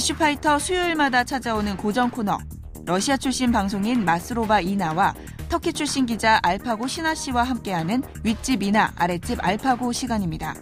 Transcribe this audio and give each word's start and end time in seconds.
이슈파이터 0.00 0.58
수요일마다 0.58 1.24
찾아오는 1.24 1.76
고정 1.76 2.10
코너. 2.10 2.38
러시아 2.86 3.18
출신 3.18 3.52
방송인 3.52 4.02
마스로바 4.02 4.60
이나와 4.60 5.14
터키 5.50 5.74
출신 5.74 6.06
기자 6.06 6.40
알파고 6.42 6.86
신하 6.86 7.14
씨와 7.14 7.42
함께하는 7.42 8.02
윗집 8.24 8.62
이나 8.62 8.94
아랫집 8.96 9.44
알파고 9.44 9.92
시간입니다. 9.92 10.54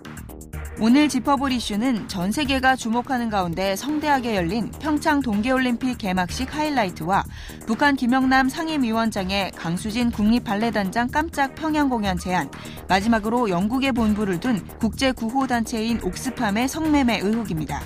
오늘 0.80 1.08
짚어볼 1.08 1.52
이슈는 1.52 2.08
전 2.08 2.32
세계가 2.32 2.74
주목하는 2.74 3.30
가운데 3.30 3.76
성대하게 3.76 4.34
열린 4.34 4.72
평창 4.80 5.22
동계올림픽 5.22 5.98
개막식 5.98 6.52
하이라이트와 6.52 7.22
북한 7.64 7.94
김영남 7.94 8.48
상임위원장의 8.48 9.52
강수진 9.52 10.10
국립발레단장 10.10 11.10
깜짝 11.12 11.54
평양 11.54 11.88
공연 11.88 12.18
제안, 12.18 12.50
마지막으로 12.88 13.50
영국의 13.50 13.92
본부를 13.92 14.40
둔 14.40 14.66
국제구호단체인 14.80 16.00
옥스팜의 16.02 16.66
성매매 16.66 17.20
의혹입니다. 17.20 17.80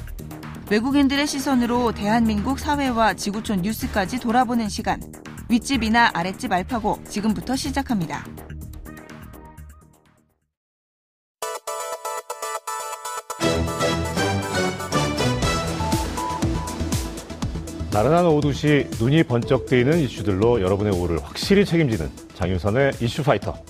외국인들의 0.72 1.26
시선으로 1.26 1.92
대한민국 1.92 2.58
사회와 2.58 3.12
지구촌 3.12 3.60
뉴스까지 3.60 4.18
돌아보는 4.20 4.70
시간. 4.70 5.02
윗집이나 5.50 6.12
아랫집 6.14 6.50
알파고 6.50 6.98
지금부터 7.06 7.54
시작합니다. 7.54 8.24
나른한 17.92 18.24
오후 18.24 18.50
시 18.54 18.86
눈이 18.98 19.24
번쩍 19.24 19.66
뜨이는 19.66 19.98
이슈들로 19.98 20.62
여러분의 20.62 20.94
오후를 20.94 21.22
확실히 21.22 21.66
책임지는 21.66 22.08
장윤선의 22.32 22.92
이슈 23.02 23.22
파이터. 23.22 23.62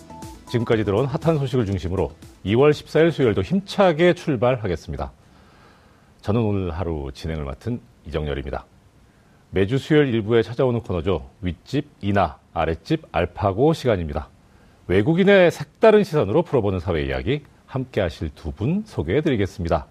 지금까지 0.48 0.84
들어온 0.84 1.06
핫한 1.06 1.40
소식을 1.40 1.66
중심으로 1.66 2.12
2월 2.46 2.70
14일 2.70 3.10
수요일도 3.10 3.42
힘차게 3.42 4.14
출발하겠습니다. 4.14 5.10
저는 6.22 6.40
오늘 6.40 6.70
하루 6.70 7.10
진행을 7.12 7.44
맡은 7.44 7.80
이정열입니다. 8.06 8.64
매주 9.50 9.76
수요일 9.78 10.14
일부에 10.14 10.42
찾아오는 10.42 10.80
코너죠. 10.80 11.28
윗집 11.42 11.86
이나, 12.00 12.38
아랫집 12.54 13.06
알파고 13.12 13.72
시간입니다. 13.72 14.28
외국인의 14.86 15.50
색다른 15.50 16.04
시선으로 16.04 16.42
풀어보는 16.42 16.78
사회 16.80 17.02
이야기 17.04 17.42
함께 17.66 18.00
하실 18.00 18.30
두 18.34 18.52
분 18.52 18.82
소개해 18.86 19.20
드리겠습니다. 19.20 19.86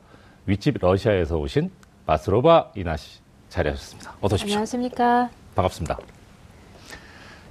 윗집 0.46 0.78
러시아에서 0.80 1.38
오신 1.38 1.70
마스로바 2.06 2.72
이나 2.76 2.98
씨 2.98 3.20
자리하셨습니다. 3.50 4.14
어서 4.22 4.36
오십시오. 4.36 4.54
안녕하십니까. 4.56 5.30
반갑습니다. 5.56 6.00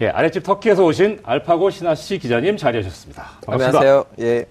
예, 0.00 0.08
아랫집 0.08 0.42
터키에서 0.42 0.84
오신 0.84 1.20
알파고 1.22 1.70
신하 1.70 1.94
씨 1.94 2.18
기자님 2.18 2.56
자리하셨습니다. 2.56 3.22
반갑습니다. 3.46 3.78
안녕하세요. 3.78 4.04
예. 4.20 4.46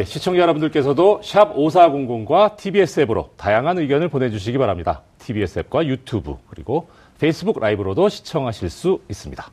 예, 0.00 0.04
시청자 0.04 0.40
여러분들께서도 0.40 1.20
샵 1.22 1.54
5400과 1.54 2.56
TBS 2.56 3.00
앱으로 3.00 3.34
다양한 3.36 3.76
의견을 3.76 4.08
보내주시기 4.08 4.56
바랍니다. 4.56 5.02
TBS 5.18 5.58
앱과 5.58 5.84
유튜브 5.84 6.38
그리고 6.48 6.88
페이스북 7.18 7.60
라이브로도 7.60 8.08
시청하실 8.08 8.70
수 8.70 9.02
있습니다. 9.10 9.50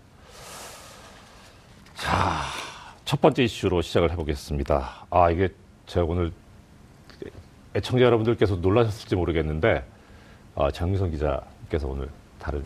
자, 1.95 2.41
첫 3.03 3.19
번째 3.19 3.43
이슈로 3.43 3.81
시작을 3.81 4.09
해보겠습니다. 4.11 5.07
아, 5.09 5.31
이게 5.31 5.49
제가 5.85 6.05
오늘 6.05 6.31
애청자 7.75 8.05
여러분들께서 8.05 8.55
놀라셨을지 8.55 9.17
모르겠는데 9.17 9.83
아, 10.55 10.71
장유선 10.71 11.11
기자께서 11.11 11.89
오늘 11.89 12.07
다른 12.39 12.63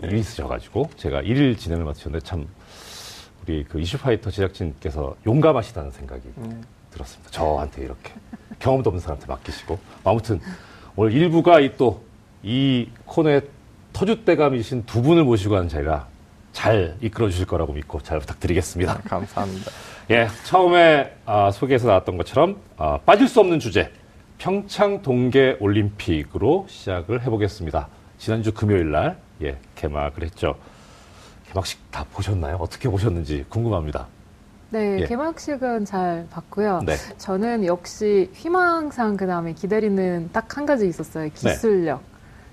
일이 0.00 0.20
있으셔가지고 0.20 0.90
제가 0.96 1.22
일일 1.22 1.56
진행을 1.56 1.84
맡으셨는데 1.86 2.24
참 2.24 2.46
우리 3.42 3.64
그 3.64 3.80
이슈파이터 3.80 4.30
제작진께서 4.30 5.16
용감하시다는 5.26 5.90
생각이 5.90 6.22
들었습니다. 6.96 7.30
저한테 7.30 7.82
이렇게 7.82 8.12
경험도 8.58 8.90
없는 8.90 9.00
사람한테 9.00 9.26
맡기시고 9.26 9.78
아무튼 10.04 10.40
오늘 10.96 11.12
일부가 11.12 11.60
이또이 11.60 12.90
코너의 13.04 13.42
터줏대감이신 13.92 14.86
두 14.86 15.02
분을 15.02 15.24
모시고 15.24 15.56
하는 15.56 15.68
자리라 15.68 16.06
잘 16.52 16.96
이끌어 17.00 17.28
주실 17.28 17.46
거라고 17.46 17.74
믿고 17.74 18.00
잘 18.00 18.18
부탁드리겠습니다. 18.18 19.02
감사합니다. 19.04 19.70
예, 20.10 20.28
처음에 20.44 21.14
아, 21.26 21.50
소개에서 21.50 21.86
나왔던 21.88 22.16
것처럼 22.16 22.56
아, 22.78 22.98
빠질 23.04 23.28
수 23.28 23.40
없는 23.40 23.58
주제 23.58 23.92
평창 24.38 25.02
동계 25.02 25.58
올림픽으로 25.60 26.66
시작을 26.68 27.22
해보겠습니다. 27.22 27.88
지난주 28.18 28.52
금요일 28.52 28.90
날 28.90 29.18
예, 29.42 29.58
개막을 29.74 30.22
했죠. 30.24 30.56
개막식 31.48 31.90
다 31.90 32.06
보셨나요? 32.12 32.56
어떻게 32.56 32.88
보셨는지 32.88 33.44
궁금합니다. 33.48 34.06
네, 34.70 34.98
예. 35.00 35.04
개막식은 35.04 35.84
잘 35.84 36.26
봤고요. 36.30 36.80
네. 36.84 36.94
저는 37.18 37.64
역시 37.66 38.30
희망상 38.34 39.16
그 39.16 39.26
다음에 39.26 39.52
기다리는 39.52 40.30
딱 40.32 40.56
한 40.56 40.64
가지 40.66 40.86
있었어요. 40.88 41.28
기술력. 41.34 42.00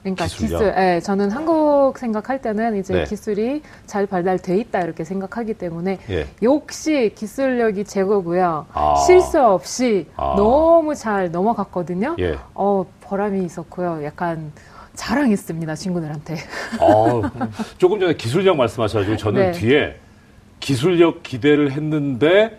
그러니까 0.01 0.25
기술력? 0.25 0.59
기술, 0.59 0.75
예, 0.77 0.99
저는 0.99 1.31
한국 1.31 1.97
생각할 1.97 2.41
때는 2.41 2.75
이제 2.77 2.93
네. 2.93 3.03
기술이 3.05 3.61
잘 3.85 4.05
발달돼 4.05 4.57
있다 4.57 4.81
이렇게 4.81 5.05
생각하기 5.05 5.53
때문에 5.53 5.99
예. 6.09 6.27
역시 6.41 7.13
기술력이 7.15 7.85
최고고요. 7.85 8.65
아. 8.73 8.95
실수 9.07 9.41
없이 9.41 10.07
아. 10.17 10.33
너무 10.35 10.93
잘 10.95 11.31
넘어갔거든요. 11.31 12.17
예. 12.19 12.35
어, 12.53 12.85
보람이 13.01 13.45
있었고요. 13.45 14.03
약간 14.03 14.51
자랑했습니다, 14.95 15.75
친구들한테. 15.75 16.35
어, 16.81 17.21
조금 17.77 17.99
전에 18.01 18.13
기술력 18.15 18.57
말씀하셔가지고 18.57 19.15
저는 19.17 19.41
네. 19.41 19.51
뒤에 19.53 19.95
기술력 20.63 21.23
기대를 21.23 21.73
했는데 21.73 22.57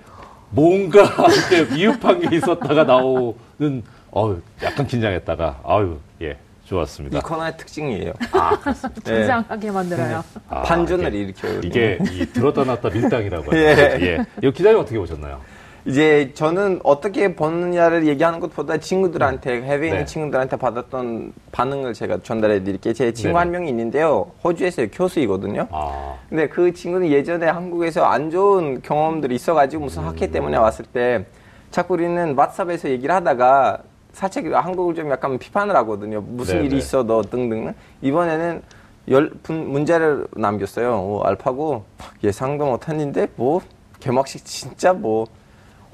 뭔가 0.50 1.04
이렇게 1.50 1.64
미흡한 1.74 2.20
게 2.20 2.36
있었다가 2.36 2.84
나오는 2.84 3.82
어 4.10 4.36
약간 4.62 4.86
긴장했다가 4.86 5.62
아유 5.64 5.98
예 6.20 6.36
좋았습니다. 6.66 7.18
이 7.18 7.20
코너의 7.22 7.56
특징이에요. 7.56 8.12
아 8.32 8.58
그렇습니다. 8.58 9.00
네. 9.10 9.18
긴장하게 9.18 9.70
만들어요. 9.70 10.22
아, 10.50 10.62
반전을 10.62 11.08
이게, 11.08 11.18
일으켜요. 11.18 11.60
이게 11.64 11.98
이 12.12 12.26
들었다 12.26 12.64
놨다 12.64 12.90
밀당이라고 12.90 13.44
하죠. 13.50 13.56
예. 13.56 13.98
예. 14.00 14.26
이 14.46 14.52
기자님 14.52 14.78
어떻게 14.78 14.98
보셨나요? 14.98 15.40
이제 15.86 16.30
저는 16.32 16.80
어떻게 16.82 17.34
보느냐를 17.34 18.06
얘기하는 18.06 18.40
것보다 18.40 18.78
친구들한테 18.78 19.60
해외에 19.62 19.88
있는 19.88 20.00
네. 20.00 20.04
친구들한테 20.06 20.56
받았던 20.56 21.34
반응을 21.52 21.92
제가 21.92 22.18
전달해 22.22 22.64
드릴게요. 22.64 22.94
제 22.94 23.12
친구 23.12 23.28
네네. 23.34 23.38
한 23.38 23.50
명이 23.50 23.68
있는데요. 23.68 24.30
호주에서 24.42 24.86
교수이거든요. 24.90 25.68
아 25.70 26.14
근데 26.30 26.48
그 26.48 26.72
친구는 26.72 27.08
예전에 27.10 27.46
한국에서 27.48 28.04
안 28.04 28.30
좋은 28.30 28.80
경험들이 28.80 29.34
있어가지고 29.34 29.84
무슨 29.84 30.04
학회 30.04 30.26
때문에 30.30 30.56
왔을 30.56 30.86
때 30.86 31.26
자꾸 31.70 31.94
우리는 31.94 32.34
왓츠업에서 32.34 32.88
얘기를 32.88 33.14
하다가 33.14 33.78
살짝 34.12 34.44
한국을 34.46 34.94
좀 34.94 35.10
약간 35.10 35.38
비판을 35.38 35.76
하거든요. 35.76 36.22
무슨 36.22 36.54
네네. 36.56 36.66
일이 36.66 36.78
있어 36.78 37.02
너 37.02 37.20
등등. 37.20 37.74
이번에는 38.00 38.62
열 39.10 39.30
분 39.42 39.68
문제를 39.70 40.26
남겼어요. 40.34 40.94
어, 40.94 41.22
알파고 41.24 41.84
예상도 42.22 42.64
못했는데 42.64 43.26
뭐 43.36 43.60
개막식 44.00 44.46
진짜 44.46 44.94
뭐 44.94 45.26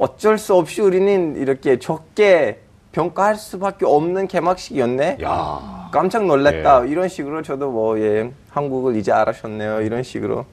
어쩔 0.00 0.38
수 0.38 0.54
없이 0.54 0.80
우리는 0.80 1.36
이렇게 1.36 1.78
적게 1.78 2.60
평가할 2.92 3.36
수밖에 3.36 3.84
없는 3.84 4.28
개막식이었네. 4.28 5.18
야. 5.22 5.90
깜짝 5.92 6.24
놀랐다. 6.24 6.86
예. 6.86 6.90
이런 6.90 7.08
식으로 7.08 7.42
저도 7.42 7.70
뭐, 7.70 8.00
예, 8.00 8.32
한국을 8.48 8.96
이제 8.96 9.12
알아셨네요. 9.12 9.82
이런 9.82 10.02
식으로. 10.02 10.46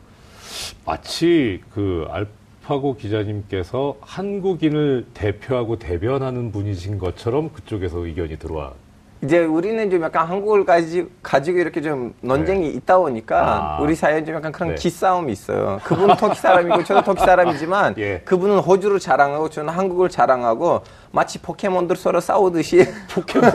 마치 0.86 1.62
그 1.74 2.06
알파고 2.10 2.98
기자님께서 2.98 3.96
한국인을 4.02 5.06
대표하고 5.14 5.80
대변하는 5.80 6.52
분이신 6.52 7.00
것처럼 7.00 7.50
그쪽에서 7.54 8.06
의견이 8.06 8.38
들어와. 8.38 8.74
이제 9.24 9.40
우리는 9.40 9.90
좀 9.90 10.04
약간 10.04 10.28
한국을 10.28 10.64
가지, 10.64 11.08
가지고 11.24 11.58
이렇게 11.58 11.82
좀 11.82 12.14
논쟁이 12.22 12.70
있다 12.70 13.00
보니까 13.00 13.42
네. 13.42 13.48
아. 13.48 13.78
우리 13.82 13.96
사이에 13.96 14.24
좀 14.24 14.36
약간 14.36 14.52
그런 14.52 14.70
네. 14.70 14.76
기싸움이 14.76 15.32
있어요. 15.32 15.80
그분은 15.84 16.18
터키 16.18 16.40
사람이고 16.40 16.84
저도 16.84 17.02
터키 17.02 17.22
사람이지만 17.26 17.96
예. 18.00 18.20
그분은 18.26 18.60
호주를 18.60 19.00
자랑하고 19.00 19.50
저는 19.50 19.74
한국을 19.74 20.10
자랑하고 20.10 20.82
마치 21.12 21.40
포켓몬들 21.40 21.96
서로 21.96 22.20
싸우듯이 22.22 22.86
포켓몬 23.12 23.52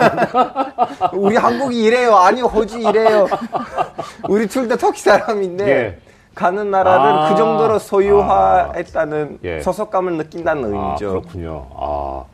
우리 1.12 1.36
한국이 1.36 1.80
이래요. 1.84 2.16
아니 2.16 2.40
호주 2.40 2.80
이래요. 2.80 3.28
우리 4.28 4.48
둘 4.48 4.68
다 4.68 4.76
터키 4.76 5.00
사람인데 5.00 5.68
예. 5.68 5.98
가는 6.34 6.70
나라를 6.70 7.00
아. 7.00 7.28
그 7.28 7.36
정도로 7.36 7.78
소유화했다는 7.78 9.38
예. 9.44 9.60
소속감을 9.60 10.14
느낀다는 10.16 10.64
아, 10.64 10.66
의미죠. 10.86 11.08
그렇군요. 11.10 11.66
아, 11.76 12.24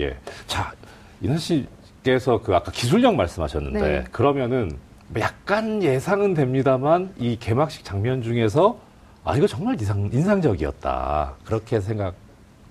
예. 0.00 0.16
자, 0.46 0.72
이나 1.20 1.36
씨 1.38 1.66
께서 2.04 2.40
그 2.42 2.54
아까 2.54 2.70
기술력 2.70 3.16
말씀하셨는데, 3.16 3.80
네. 3.80 4.04
그러면은 4.12 4.70
뭐 5.08 5.20
약간 5.20 5.82
예상은 5.82 6.34
됩니다만, 6.34 7.12
이 7.18 7.36
개막식 7.38 7.84
장면 7.84 8.22
중에서, 8.22 8.76
아, 9.24 9.36
이거 9.36 9.46
정말 9.46 9.80
인상, 9.80 10.10
인상적이었다. 10.12 11.32
그렇게 11.44 11.80
생각 11.80 12.14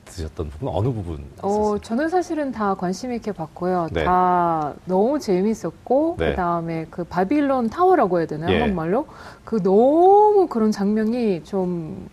드셨던 0.06 0.50
부분, 0.52 0.70
어느 0.70 0.88
부분? 0.90 1.26
어? 1.42 1.76
저는 1.82 2.10
사실은 2.10 2.52
다 2.52 2.76
관심 2.76 3.12
있게 3.12 3.32
봤고요. 3.32 3.88
네. 3.92 4.04
다 4.04 4.74
너무 4.86 5.18
재밌었고, 5.20 6.18
네. 6.20 6.30
그 6.30 6.36
다음에 6.36 6.86
그 6.92 7.04
바빌론 7.04 7.70
타워라고 7.70 8.20
해야 8.20 8.28
되나요? 8.28 8.54
예. 8.54 8.60
한국말로? 8.60 9.08
그 9.44 9.62
너무 9.64 10.48
그런 10.48 10.72
장면이 10.72 11.44
좀 11.44 12.08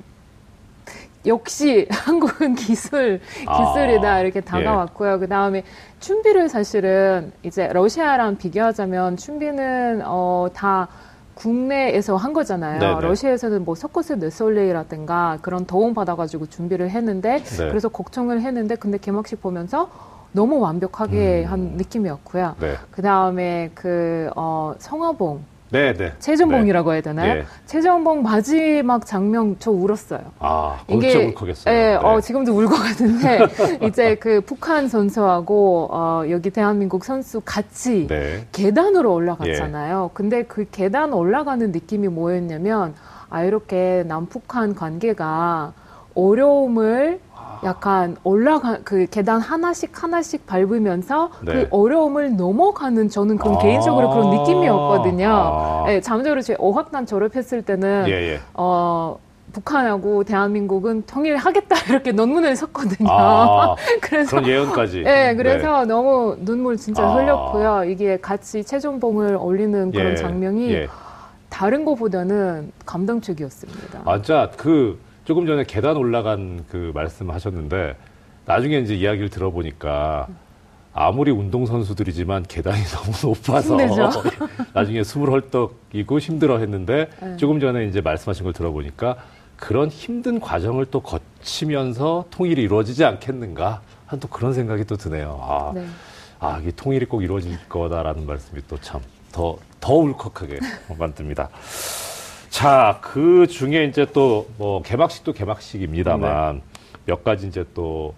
역시 1.26 1.86
한국은 1.90 2.54
기술 2.54 3.20
기술이다 3.34 4.10
아, 4.12 4.20
이렇게 4.20 4.40
다가왔고요. 4.40 5.18
그 5.20 5.28
다음에 5.28 5.62
준비를 6.00 6.48
사실은 6.48 7.32
이제 7.42 7.68
러시아랑 7.68 8.36
비교하자면 8.38 9.16
준비는 9.16 10.02
어 10.06 10.48
다 10.54 10.88
국내에서 11.34 12.16
한 12.16 12.32
거잖아요. 12.34 12.80
네네. 12.80 13.00
러시아에서는 13.00 13.64
뭐 13.64 13.74
서커스 13.74 14.14
네솔레이라든가 14.14 15.38
그런 15.40 15.64
도움 15.64 15.94
받아가지고 15.94 16.46
준비를 16.46 16.90
했는데 16.90 17.38
네. 17.42 17.68
그래서 17.68 17.88
걱정을 17.88 18.42
했는데 18.42 18.74
근데 18.74 18.98
개막식 18.98 19.40
보면서 19.40 19.88
너무 20.32 20.58
완벽하게 20.60 21.44
음. 21.46 21.50
한 21.52 21.60
느낌이었고요. 21.76 22.56
네. 22.60 22.74
그 22.90 23.00
다음에 23.00 23.70
그 23.74 24.28
어, 24.36 24.74
성화봉 24.78 25.42
네, 25.70 25.92
네. 25.92 26.12
최전봉이라고 26.18 26.92
해야 26.92 27.00
되나요? 27.00 27.38
예. 27.38 27.44
최전봉 27.66 28.22
마지막 28.22 29.06
장면 29.06 29.56
저 29.58 29.70
울었어요. 29.70 30.20
아, 30.40 30.80
이게 30.88 31.14
울컥울컥했어요. 31.14 31.74
예, 31.74 31.78
네. 31.78 31.94
어, 31.94 32.20
지금도 32.20 32.52
울것 32.52 32.76
같은데 32.82 33.38
이제 33.86 34.16
그 34.16 34.40
북한 34.40 34.88
선수하고 34.88 35.88
어, 35.92 36.24
여기 36.30 36.50
대한민국 36.50 37.04
선수 37.04 37.40
같이 37.44 38.06
네. 38.08 38.46
계단으로 38.52 39.12
올라갔잖아요. 39.12 40.10
근데 40.14 40.42
그 40.42 40.66
계단 40.70 41.12
올라가는 41.12 41.70
느낌이 41.70 42.08
뭐였냐면 42.08 42.94
아 43.28 43.44
이렇게 43.44 44.04
남북한 44.08 44.74
관계가 44.74 45.72
어려움을 46.14 47.20
약간 47.64 48.16
올라가 48.24 48.78
그 48.84 49.06
계단 49.10 49.40
하나씩 49.40 50.02
하나씩 50.02 50.46
밟으면서 50.46 51.30
네. 51.42 51.52
그 51.52 51.68
어려움을 51.70 52.36
넘어가는 52.36 53.08
저는 53.08 53.38
그런 53.38 53.56
아. 53.56 53.58
개인적으로 53.58 54.10
그런 54.10 54.30
느낌이었거든요. 54.30 55.28
아. 55.28 55.84
예, 55.88 56.00
잠재로 56.00 56.40
제 56.42 56.56
어학단 56.58 57.06
졸업했을 57.06 57.62
때는 57.62 58.04
예, 58.08 58.12
예. 58.12 58.40
어 58.54 59.18
북한하고 59.52 60.24
대한민국은 60.24 61.02
통일하겠다 61.06 61.76
이렇게 61.90 62.12
논문을 62.12 62.56
썼거든요. 62.56 63.08
아, 63.10 63.74
그래서 64.00 64.30
그런 64.30 64.48
예언까지. 64.48 65.02
네, 65.02 65.34
그래서 65.34 65.84
너무 65.84 66.36
눈물 66.40 66.76
진짜 66.76 67.04
아. 67.04 67.14
흘렸고요. 67.14 67.84
이게 67.90 68.16
같이 68.18 68.64
최종봉을 68.64 69.36
올리는 69.36 69.90
그런 69.90 70.12
예, 70.12 70.16
장면이 70.16 70.72
예. 70.72 70.88
다른 71.48 71.84
것보다는 71.84 72.72
감동적이었습니다. 72.86 74.02
아, 74.04 74.16
진짜 74.16 74.50
그 74.56 74.98
조금 75.24 75.46
전에 75.46 75.64
계단 75.64 75.96
올라간 75.96 76.64
그 76.68 76.90
말씀하셨는데 76.94 77.96
나중에 78.46 78.78
이제 78.78 78.94
이야기를 78.94 79.28
들어보니까 79.30 80.26
아무리 80.92 81.30
운동 81.30 81.66
선수들이지만 81.66 82.44
계단이 82.48 82.82
너무 82.92 83.12
높아서. 83.34 83.76
나중에 84.74 85.04
숨을 85.04 85.30
헐떡이고 85.30 86.18
힘들어했는데 86.18 87.10
네. 87.22 87.36
조금 87.36 87.60
전에 87.60 87.84
이제 87.86 88.00
말씀하신 88.00 88.44
걸 88.44 88.52
들어보니까 88.52 89.16
그런 89.56 89.88
힘든 89.88 90.40
과정을 90.40 90.86
또 90.86 91.00
거치면서 91.00 92.24
통일이 92.30 92.62
이루어지지 92.62 93.04
않겠는가 93.04 93.82
한 94.06 94.18
또 94.18 94.26
그런 94.26 94.52
생각이 94.52 94.84
또 94.86 94.96
드네요. 94.96 95.38
아, 95.40 95.70
네. 95.72 95.86
아, 96.40 96.60
이 96.66 96.72
통일이 96.72 97.04
꼭 97.06 97.22
이루어질 97.22 97.56
거다라는 97.68 98.26
말씀이 98.26 98.60
또 98.66 98.76
참 98.78 99.00
더, 99.30 99.56
더 99.80 99.94
울컥하게 99.94 100.58
만듭니다. 100.98 101.48
자, 102.50 102.98
그 103.02 103.46
중에 103.46 103.84
이제 103.84 104.04
또 104.12 104.46
뭐 104.58 104.82
개막식도 104.82 105.32
개막식입니다만 105.32 106.62
몇 107.06 107.24
가지 107.24 107.46
이제 107.46 107.64
또 107.74 108.14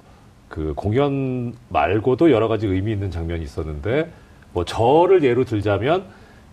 그 0.48 0.74
공연 0.76 1.54
말고도 1.70 2.30
여러 2.30 2.46
가지 2.46 2.66
의미 2.66 2.92
있는 2.92 3.10
장면이 3.10 3.42
있었는데 3.42 4.10
뭐 4.52 4.66
저를 4.66 5.24
예로 5.24 5.46
들자면 5.46 6.04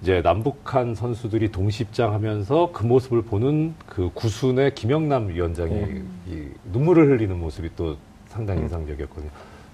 이제 0.02 0.22
남북한 0.22 0.96
선수들이 0.96 1.52
동시입장하면서 1.52 2.70
그 2.72 2.86
모습을 2.86 3.24
보는 3.24 3.76
그 3.86 4.10
구순의 4.14 4.74
김영남 4.76 5.28
위원장이 5.28 6.02
이 6.30 6.48
눈물을 6.72 7.10
흘리는 7.10 7.38
모습이 7.38 7.72
또 7.76 7.98
상당히 8.28 8.62
인상적이었거든요. 8.62 9.30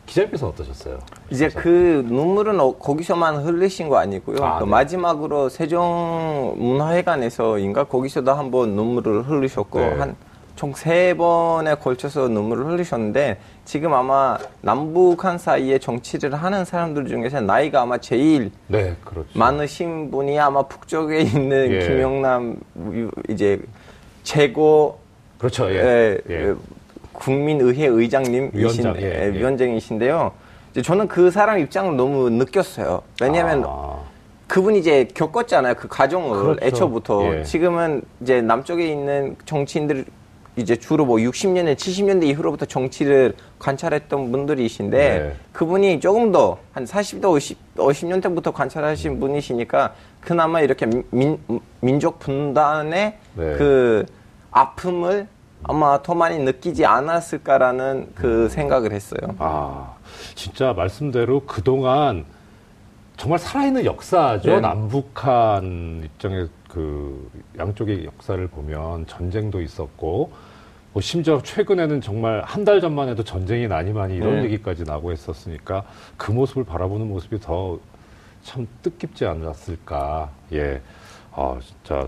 기자님께서 0.05 0.47
어떠셨어요? 0.49 0.99
이제 1.29 1.47
그 1.49 2.03
눈물은 2.07 2.59
어- 2.59 2.73
거기서만 2.77 3.37
흘리신 3.37 3.89
거 3.89 3.97
아니고요. 3.97 4.43
아, 4.43 4.59
그 4.59 4.65
네. 4.65 4.69
마지막으로 4.69 5.49
세종문화회관에서인가 5.49 7.85
거기서도 7.85 8.31
한번 8.33 8.75
눈물을 8.75 9.23
흘리셨고 9.23 9.79
네. 9.79 9.89
한 9.95 10.15
총 10.55 10.73
세 10.73 11.13
번에 11.17 11.75
걸쳐서 11.75 12.29
눈물을 12.29 12.65
흘리셨는데 12.67 13.39
지금 13.65 13.93
아마 13.93 14.37
남북한 14.61 15.37
사이에 15.37 15.79
정치를 15.79 16.33
하는 16.33 16.63
사람들 16.63 17.07
중에서 17.07 17.41
나이가 17.41 17.81
아마 17.81 17.97
제일 17.97 18.51
네, 18.67 18.95
그렇죠. 19.03 19.37
많으신 19.37 20.11
분이 20.11 20.39
아마 20.39 20.61
북쪽에 20.61 21.19
있는 21.19 21.71
예. 21.73 21.79
김영남 21.79 22.55
유- 22.93 23.11
이제 23.27 23.59
최고 24.23 24.97
그렇죠. 25.37 25.69
예. 25.69 25.75
예, 25.75 26.17
예. 26.29 26.49
예, 26.51 26.55
국민의회 27.15 27.87
의장님이신 27.87 28.51
위원장, 28.53 28.95
예, 28.97 29.01
예, 29.01 29.25
예. 29.25 29.31
위원장이신데요. 29.31 30.31
이제 30.71 30.81
저는 30.81 31.07
그 31.07 31.31
사람 31.31 31.59
입장을 31.59 31.95
너무 31.95 32.29
느꼈어요. 32.29 33.01
왜냐하면 33.21 33.63
아, 33.65 33.99
그분이 34.47 34.79
이제 34.79 35.07
겪었잖아요. 35.13 35.75
그 35.75 35.87
과정을 35.87 36.41
그렇죠. 36.41 36.65
애초부터 36.65 37.37
예. 37.39 37.43
지금은 37.43 38.01
이제 38.21 38.41
남쪽에 38.41 38.87
있는 38.87 39.35
정치인들 39.45 40.05
이제 40.57 40.75
주로 40.77 41.05
뭐 41.05 41.17
60년대, 41.17 41.75
70년대 41.75 42.23
이후로부터 42.27 42.65
정치를 42.65 43.33
관찰했던 43.59 44.31
분들이신데 44.31 44.97
네. 44.97 45.35
그분이 45.51 45.99
조금 45.99 46.31
더 46.31 46.57
한 46.75 46.83
40대 46.83 47.23
50, 47.23 47.75
50년대부터 47.77 48.53
관찰하신 48.53 49.17
분이시니까 49.21 49.93
그나마 50.19 50.59
이렇게 50.59 50.85
민, 51.09 51.39
민족 51.79 52.19
분단의 52.19 53.17
네. 53.35 53.53
그 53.57 54.05
아픔을 54.51 55.25
아마 55.67 56.01
더 56.01 56.13
많이 56.13 56.37
느끼지 56.39 56.85
않았을까라는 56.85 58.11
그 58.15 58.49
생각을 58.49 58.91
했어요. 58.91 59.35
아, 59.39 59.93
진짜 60.35 60.73
말씀대로 60.73 61.41
그동안 61.41 62.25
정말 63.17 63.39
살아있는 63.39 63.85
역사죠. 63.85 64.49
네. 64.49 64.59
남북한 64.59 66.01
입장의 66.05 66.49
그 66.67 67.29
양쪽의 67.57 68.05
역사를 68.05 68.45
보면 68.47 69.07
전쟁도 69.07 69.61
있었고, 69.61 70.31
뭐 70.93 71.01
심지어 71.01 71.41
최근에는 71.41 72.01
정말 72.01 72.41
한 72.45 72.63
달 72.63 72.79
전만 72.81 73.09
해도 73.09 73.23
전쟁이 73.23 73.67
나니 73.67 73.91
많이 73.91 74.15
이런 74.15 74.37
네. 74.37 74.43
얘기까지 74.45 74.83
나고 74.83 75.11
했었으니까 75.11 75.83
그 76.17 76.31
모습을 76.31 76.63
바라보는 76.63 77.07
모습이 77.07 77.39
더 77.39 77.79
참 78.43 78.67
뜻깊지 78.83 79.25
않았을까. 79.25 80.29
예. 80.53 80.79
아, 81.31 81.57
진짜 81.63 82.07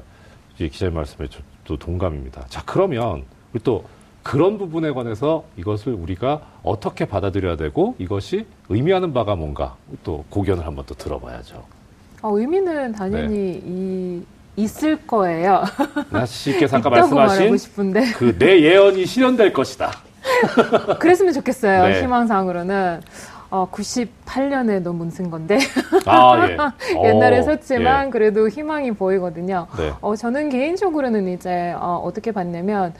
이 0.59 0.69
기자님 0.69 0.93
말씀에 0.93 1.27
저도 1.27 1.77
동감입니다. 1.79 2.45
자, 2.47 2.61
그러면 2.63 3.23
우리 3.57 3.63
또 3.63 3.83
그런 4.21 4.57
부분에 4.59 4.91
관해서 4.91 5.43
이것을 5.57 5.93
우리가 5.93 6.41
어떻게 6.61 7.05
받아들여야 7.05 7.55
되고 7.55 7.95
이것이 7.97 8.45
의미하는 8.69 9.13
바가 9.13 9.35
뭔가 9.35 9.75
또 10.03 10.25
고견을 10.29 10.65
한번 10.65 10.85
또 10.85 10.93
들어봐야죠. 10.93 11.63
어, 12.21 12.37
의미는 12.37 12.91
당연히 12.91 13.35
네. 13.35 13.61
이, 13.65 14.21
있을 14.57 14.97
거예요. 15.07 15.63
나 16.09 16.25
씨께서 16.25 16.77
아까 16.77 16.89
말씀하신 16.89 17.57
그 18.17 18.37
내 18.37 18.61
예언이 18.61 19.05
실현될 19.05 19.53
것이다. 19.53 19.91
그랬으면 20.99 21.33
좋겠어요. 21.33 21.87
네. 21.87 22.01
희망상으로는 22.01 23.01
어, 23.49 23.69
98년에 23.71 24.81
논문 24.81 25.09
쓴 25.09 25.31
건데 25.31 25.57
아, 26.05 26.47
예. 26.49 26.57
옛날에 27.07 27.39
어, 27.39 27.43
썼지만 27.43 28.09
그래도 28.09 28.49
희망이 28.49 28.91
보이거든요. 28.91 29.67
예. 29.79 29.83
네. 29.83 29.93
어, 30.01 30.15
저는 30.15 30.49
개인적으로는 30.49 31.29
이제 31.29 31.73
어, 31.77 32.01
어떻게 32.03 32.31
봤냐면 32.31 32.93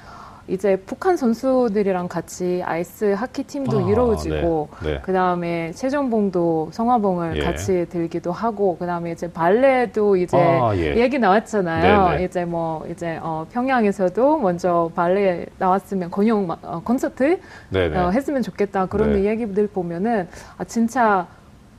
이제 0.48 0.78
북한 0.86 1.18
선수들이랑 1.18 2.08
같이 2.08 2.62
아이스 2.66 3.14
하키 3.14 3.44
팀도 3.44 3.80
아, 3.80 3.90
이루어지고 3.90 4.70
네, 4.82 4.94
네. 4.94 5.00
그 5.04 5.12
다음에 5.12 5.74
최종봉도 5.74 6.70
성화봉을 6.72 7.38
예. 7.38 7.42
같이 7.44 7.86
들기도 7.90 8.32
하고 8.32 8.78
그 8.80 8.86
다음에 8.86 9.12
이제 9.12 9.30
발레도 9.30 10.16
이제 10.16 10.38
아, 10.38 10.74
예. 10.76 10.96
얘기 10.96 11.20
나왔잖아요. 11.20 12.10
네, 12.12 12.18
네. 12.20 12.24
이제 12.24 12.46
뭐 12.46 12.86
이제 12.90 13.20
어, 13.22 13.46
평양에서도 13.52 14.38
먼저 14.38 14.90
발레 14.96 15.48
나왔으면 15.60 16.10
마- 16.48 16.58
어, 16.64 16.82
콘서트 16.84 17.40
네네. 17.70 17.98
어, 17.98 18.10
했으면 18.12 18.42
좋겠다 18.42 18.86
그런 18.86 19.14
네. 19.14 19.24
이야기들 19.24 19.68
보면은 19.68 20.30
아 20.58 20.64
진짜 20.64 21.28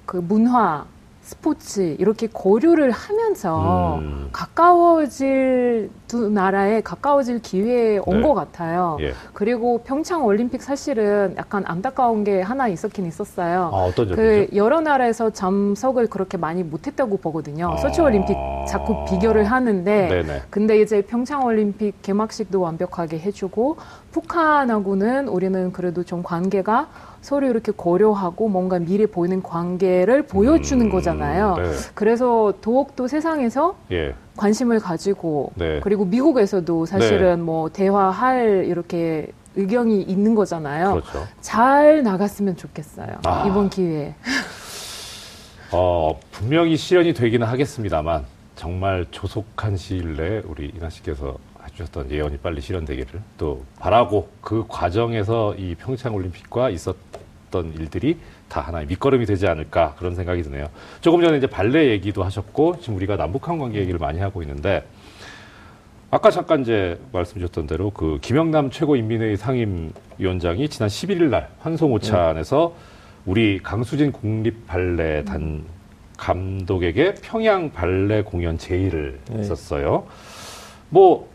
그 0.04 0.18
문화 0.18 0.84
스포츠 1.28 1.94
이렇게 1.98 2.26
고려를 2.26 2.90
하면서 2.90 3.98
음. 3.98 4.30
가까워질 4.32 5.90
두 6.06 6.30
나라에 6.30 6.80
가까워질 6.80 7.42
기회에 7.42 7.98
온 8.06 8.22
네. 8.22 8.26
것 8.26 8.32
같아요. 8.32 8.96
예. 9.00 9.12
그리고 9.34 9.82
평창 9.84 10.24
올림픽 10.24 10.62
사실은 10.62 11.34
약간 11.36 11.64
안타까운 11.66 12.24
게 12.24 12.40
하나 12.40 12.66
있었긴 12.68 13.04
있었어요. 13.04 13.70
아, 13.74 13.76
어떤 13.76 14.08
점이죠? 14.08 14.16
그 14.16 14.48
여러 14.56 14.80
나라에서 14.80 15.28
잠석을 15.28 16.06
그렇게 16.06 16.38
많이 16.38 16.62
못했다고 16.62 17.18
보거든요. 17.18 17.74
아. 17.74 17.76
소치 17.76 18.00
올림픽 18.00 18.34
자꾸 18.66 19.04
비교를 19.04 19.44
하는데 19.44 20.08
네네. 20.08 20.42
근데 20.48 20.80
이제 20.80 21.02
평창 21.02 21.44
올림픽 21.44 22.00
개막식도 22.00 22.58
완벽하게 22.58 23.18
해주고 23.18 23.76
북한하고는 24.12 25.28
우리는 25.28 25.72
그래도 25.72 26.02
좀 26.02 26.22
관계가 26.22 26.88
서로 27.20 27.46
이렇게 27.48 27.72
고려하고 27.72 28.48
뭔가 28.48 28.78
미래 28.78 29.06
보이는 29.06 29.42
관계를 29.42 30.22
보여주는 30.22 30.84
음, 30.84 30.90
거잖아요. 30.90 31.56
네. 31.56 31.70
그래서 31.94 32.52
더욱더 32.60 33.08
세상에서 33.08 33.76
예. 33.90 34.14
관심을 34.36 34.78
가지고 34.78 35.52
네. 35.56 35.80
그리고 35.82 36.04
미국에서도 36.04 36.86
사실은 36.86 37.42
뭐 37.42 37.68
대화할 37.68 38.64
이렇게 38.66 39.28
의견이 39.56 40.02
있는 40.02 40.34
거잖아요. 40.34 40.92
그렇죠. 40.92 41.26
잘 41.40 42.02
나갔으면 42.02 42.56
좋겠어요. 42.56 43.08
아. 43.24 43.44
이번 43.46 43.68
기회에. 43.68 44.14
어, 45.72 46.18
분명히 46.30 46.76
실현이 46.76 47.12
되기는 47.12 47.46
하겠습니다만 47.46 48.24
정말 48.54 49.06
조속한 49.10 49.76
시일 49.76 50.16
내에 50.16 50.42
우리 50.46 50.72
이나 50.74 50.88
씨께서 50.88 51.26
해 51.28 51.32
주셨던 51.78 52.10
예언이 52.10 52.38
빨리 52.38 52.60
실현되기를 52.60 53.20
또 53.36 53.64
바라고 53.78 54.28
그 54.40 54.64
과정에서 54.68 55.54
이 55.54 55.74
평창 55.76 56.14
올림픽과 56.14 56.70
있었던 56.70 57.74
일들이 57.78 58.18
다 58.48 58.60
하나의 58.60 58.86
밑거름이 58.86 59.26
되지 59.26 59.46
않을까 59.46 59.94
그런 59.98 60.14
생각이 60.14 60.42
드네요. 60.42 60.68
조금 61.00 61.20
전에 61.22 61.38
이제 61.38 61.46
발레 61.46 61.90
얘기도 61.90 62.24
하셨고 62.24 62.80
지금 62.80 62.96
우리가 62.96 63.16
남북한 63.16 63.58
관계 63.58 63.78
얘기를 63.78 63.98
많이 63.98 64.18
하고 64.18 64.42
있는데 64.42 64.84
아까 66.10 66.30
잠깐 66.30 66.62
이제 66.62 66.98
말씀 67.12 67.34
주셨던 67.34 67.66
대로 67.66 67.90
그 67.90 68.18
김영남 68.22 68.70
최고인민회의 68.70 69.36
상임위원장이 69.36 70.68
지난 70.68 70.88
11일 70.88 71.28
날 71.28 71.50
환송오찬에서 71.60 72.74
우리 73.26 73.58
강수진 73.62 74.10
국립발레단 74.10 75.64
감독에게 76.16 77.14
평양 77.22 77.70
발레 77.70 78.22
공연 78.22 78.56
제의를 78.56 79.20
네. 79.30 79.38
했었어요. 79.38 80.06
뭐 80.88 81.28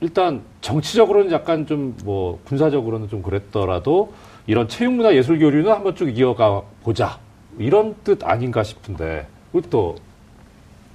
일단 0.00 0.42
정치적으로는 0.60 1.32
약간 1.32 1.66
좀 1.66 1.94
뭐 2.04 2.38
군사적으로는 2.46 3.08
좀 3.08 3.22
그랬더라도 3.22 4.12
이런 4.46 4.68
체육문화 4.68 5.14
예술 5.14 5.38
교류는 5.38 5.70
한번 5.70 5.94
쭉 5.94 6.08
이어가 6.08 6.62
보자 6.82 7.18
이런 7.58 7.94
뜻 8.04 8.24
아닌가 8.24 8.62
싶은데 8.62 9.26
또 9.70 9.96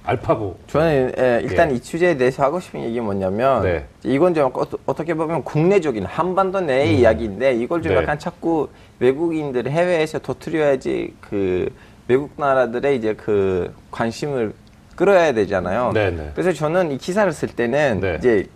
알파고 0.04 0.58
저는 0.66 1.12
예, 1.18 1.40
일단 1.42 1.70
예. 1.70 1.74
이 1.76 1.80
주제에 1.80 2.16
대해서 2.16 2.42
하고 2.42 2.60
싶은 2.60 2.82
얘기 2.82 3.00
뭐냐면 3.00 3.62
네. 3.62 3.86
이건 4.02 4.34
좀 4.34 4.50
어, 4.54 4.62
어떻게 4.86 5.14
보면 5.14 5.44
국내적인 5.44 6.04
한반도 6.04 6.60
내의 6.60 6.98
이야기인데 6.98 7.54
이걸 7.54 7.82
좀 7.82 7.92
네. 7.92 7.98
약간 7.98 8.18
자꾸 8.18 8.68
외국인들 8.98 9.70
해외에서 9.70 10.18
터트려야지 10.18 11.14
그 11.20 11.70
외국 12.06 12.32
나라들의 12.36 12.96
이제 12.96 13.14
그 13.14 13.72
관심을 13.90 14.52
끌어야 14.94 15.32
되잖아요. 15.32 15.92
네, 15.94 16.10
네. 16.10 16.30
그래서 16.34 16.52
저는 16.52 16.92
이 16.92 16.98
기사를 16.98 17.30
쓸 17.32 17.48
때는 17.48 18.00
네. 18.00 18.16
이제 18.18 18.46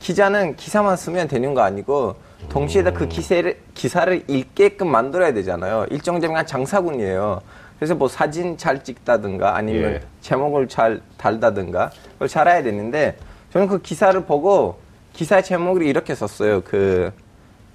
기자는 0.00 0.56
기사만 0.56 0.96
쓰면 0.96 1.28
되는 1.28 1.54
거 1.54 1.62
아니고 1.62 2.16
동시에다 2.48 2.90
음. 2.90 2.94
그 2.94 3.08
기세를 3.08 3.58
기사를 3.74 4.24
읽게끔 4.28 4.88
만들어야 4.88 5.32
되잖아요. 5.32 5.86
일정적인 5.90 6.36
장사군이에요. 6.46 7.40
그래서 7.78 7.94
뭐 7.94 8.08
사진 8.08 8.56
잘 8.56 8.82
찍다든가 8.82 9.56
아니면 9.56 9.94
예. 9.94 10.00
제목을 10.20 10.68
잘 10.68 11.00
달다든가 11.16 11.90
그걸 12.14 12.28
잘 12.28 12.48
해야 12.48 12.62
되는데 12.62 13.16
저는 13.52 13.68
그 13.68 13.80
기사를 13.80 14.20
보고 14.24 14.78
기사 15.12 15.40
제목을 15.40 15.82
이렇게 15.82 16.14
썼어요. 16.14 16.62
그 16.62 17.12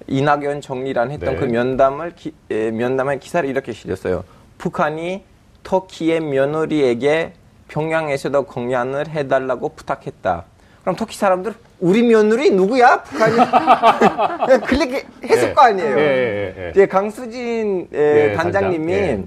이낙연 0.08 0.62
정리란 0.62 1.12
했던 1.12 1.34
네. 1.34 1.40
그 1.40 1.46
면담을 1.46 2.14
기, 2.16 2.34
에, 2.52 2.72
면담의 2.72 3.20
기사를 3.20 3.48
이렇게 3.50 3.72
실렸어요. 3.72 4.24
북한이 4.58 5.24
터키의 5.64 6.20
며느리에게 6.20 7.34
평양에서도 7.70 8.44
공연을 8.44 9.10
해달라고 9.10 9.70
부탁했다. 9.70 10.46
그럼 10.82 10.96
터키 10.96 11.18
사람들 11.18 11.54
우리 11.84 12.02
며느리 12.02 12.50
누구야? 12.50 13.04
북한이 13.04 13.36
그냥 14.48 14.62
클릭했을 14.62 15.50
예. 15.50 15.54
거 15.54 15.62
아니에요. 15.64 16.00
예, 16.00 16.02
예, 16.02 16.64
예. 16.66 16.70
이제 16.70 16.86
강수진 16.86 17.90
에, 17.94 18.30
예, 18.30 18.34
단장님이 18.36 18.94
단장, 18.94 19.20
예. 19.20 19.24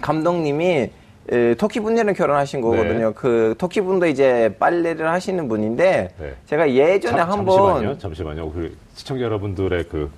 감독님이 0.00 0.90
에, 1.30 1.54
터키 1.54 1.78
분이랑 1.78 2.14
결혼하신 2.14 2.60
거거든요. 2.62 3.08
네. 3.10 3.12
그 3.14 3.54
터키 3.58 3.80
분도 3.80 4.06
이제 4.06 4.56
빨래를 4.58 5.08
하시는 5.08 5.46
분인데 5.46 6.10
네. 6.18 6.34
제가 6.46 6.68
예전에 6.72 7.16
잠- 7.16 7.30
한번 7.30 7.56
잠시만요. 7.56 7.98
잠시만요. 7.98 8.50
그 8.50 8.76
시청자 8.94 9.24
여러분들의 9.24 9.84
그 9.84 10.10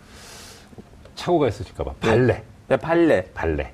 착오가 1.14 1.49
있으실까봐 1.49 1.92
발레, 2.00 2.42
네, 2.68 2.76
발레 2.78 3.26
발레. 3.35 3.71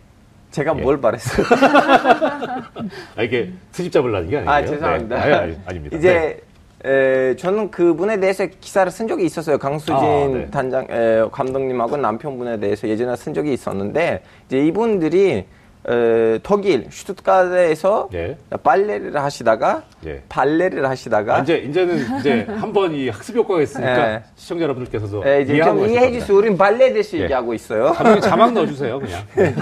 제가 0.50 0.74
예. 0.76 0.82
뭘 0.82 0.96
말했어요? 0.98 1.46
아, 3.16 3.22
이게 3.22 3.52
트집 3.70 3.92
잡으려는 3.92 4.28
게 4.28 4.38
아니에요. 4.38 4.50
아 4.50 4.64
죄송합니다. 4.66 5.24
네. 5.24 5.32
아니, 5.34 5.56
아닙니다. 5.66 5.96
이제 5.96 6.40
에, 6.84 7.36
저는 7.36 7.70
그분에 7.70 8.18
대해서 8.18 8.46
기사를 8.60 8.90
쓴 8.90 9.06
적이 9.06 9.24
있었어요. 9.24 9.58
강수진 9.58 9.94
아, 9.94 10.00
네. 10.00 10.48
단장 10.50 10.86
에, 10.90 11.22
감독님하고 11.30 11.96
남편분에 11.96 12.58
대해서 12.58 12.88
예전에 12.88 13.14
쓴 13.16 13.32
적이 13.34 13.52
있었는데 13.52 14.22
이제 14.48 14.58
이분들이 14.58 15.44
에, 15.88 16.38
독일 16.42 16.86
슈투트가르에서 16.90 18.08
네. 18.12 18.36
빨래를 18.64 19.16
하시다가 19.16 19.82
예. 20.06 20.22
발레를 20.28 20.88
하시다가 20.88 21.36
아, 21.36 21.38
이제 21.40 21.56
이제는 21.58 22.18
이제 22.18 22.46
한번 22.58 22.92
이 22.94 23.08
학습 23.08 23.36
효과가 23.36 23.62
있으니까 23.62 24.06
네. 24.06 24.22
시청자 24.36 24.62
여러분들께서도 24.64 25.26
에, 25.26 25.42
이제 25.42 25.60
좀 25.62 25.88
이해해. 25.88 26.12
주세요. 26.12 26.36
우린 26.36 26.56
발레에 26.56 26.90
대해서 26.92 27.16
예. 27.18 27.22
얘기하고 27.22 27.54
있어요. 27.54 27.92
감독님 27.92 28.20
자막 28.28 28.52
넣어주세요, 28.52 28.98
그냥. 29.00 29.22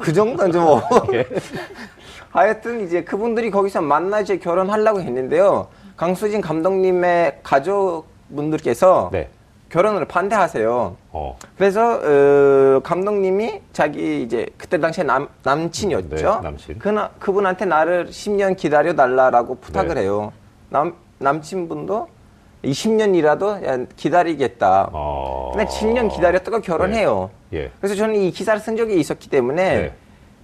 그 0.00 0.12
정도는 0.12 0.52
좀 0.52 0.62
어. 0.64 0.82
예. 1.12 1.24
하여튼 2.30 2.84
이제 2.84 3.02
그분들이 3.02 3.50
거기서 3.50 3.80
만나 3.82 4.20
이제 4.20 4.38
결혼하려고 4.38 5.00
했는데요. 5.00 5.68
강수진 5.96 6.40
감독님의 6.40 7.40
가족분들께서 7.42 9.10
네. 9.12 9.28
결혼을 9.70 10.04
반대하세요. 10.04 10.96
어, 11.10 11.38
그래서 11.56 12.00
어, 12.02 12.80
감독님이 12.80 13.60
자기 13.72 14.22
이제 14.22 14.46
그때 14.56 14.78
당시에 14.78 15.04
남, 15.04 15.28
남친이었죠. 15.42 16.08
네, 16.08 16.22
남친. 16.22 16.78
그나, 16.78 17.10
그분한테 17.18 17.64
나를 17.64 18.06
10년 18.06 18.56
기다려 18.56 18.94
달라라고 18.94 19.56
부탁을 19.56 19.96
네. 19.96 20.02
해요. 20.02 20.32
남 20.68 20.94
남친분도 21.18 22.08
20년이라도 22.64 23.88
기다리겠다. 23.96 24.90
어. 24.92 25.52
근데 25.54 25.66
7년 25.70 26.12
기다렸다가 26.12 26.60
결혼해요. 26.60 27.30
예. 27.52 27.70
그래서 27.80 27.94
저는 27.94 28.16
이 28.16 28.30
기사를 28.30 28.60
쓴 28.60 28.76
적이 28.76 28.98
있었기 29.00 29.30
때문에 29.30 29.76
네. 29.76 29.92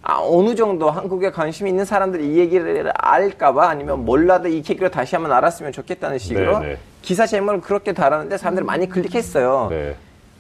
아, 0.02 0.18
어느 0.20 0.54
정도 0.56 0.90
한국에 0.90 1.30
관심이 1.30 1.70
있는 1.70 1.84
사람들이 1.84 2.34
이 2.34 2.38
얘기를 2.38 2.90
알까봐 2.96 3.68
아니면 3.68 4.04
몰라도 4.04 4.48
이 4.48 4.56
얘기를 4.56 4.90
다시 4.90 5.14
한번 5.14 5.32
알았으면 5.32 5.70
좋겠다는 5.70 6.18
식으로 6.18 6.58
네, 6.58 6.66
네. 6.66 6.78
기사 7.02 7.24
제목을 7.24 7.60
그렇게 7.60 7.92
달았는데 7.92 8.36
사람들이 8.36 8.66
많이 8.66 8.88
클릭했어요. 8.88 9.68
네. 9.70 9.96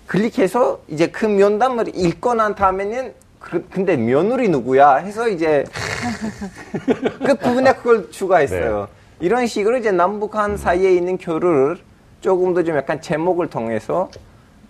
클릭해서 0.06 0.80
이제 0.88 1.06
그 1.06 1.26
면담을 1.26 1.92
읽고 1.94 2.34
난 2.34 2.56
다음에는 2.56 3.14
그, 3.38 3.66
근데 3.70 3.96
며느리 3.96 4.48
누구야 4.48 4.96
해서 4.96 5.28
이제 5.28 5.64
끝 7.24 7.38
부분에 7.40 7.74
그걸 7.74 8.10
추가했어요. 8.10 8.88
네. 8.90 9.26
이런 9.26 9.46
식으로 9.46 9.76
이제 9.76 9.92
남북한 9.92 10.56
사이에 10.56 10.92
있는 10.92 11.18
교류를 11.18 11.78
조금 12.20 12.52
더 12.52 12.64
좀 12.64 12.76
약간 12.76 13.00
제목을 13.00 13.48
통해서 13.48 14.10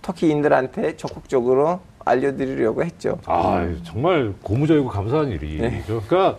터키인들한테 0.02 0.96
적극적으로 0.96 1.80
알려드리려고 2.04 2.84
했죠. 2.84 3.18
아, 3.26 3.68
정말 3.84 4.32
고무적이고 4.42 4.88
감사한 4.88 5.28
네. 5.30 5.34
일이죠. 5.34 6.02
그러니까 6.06 6.38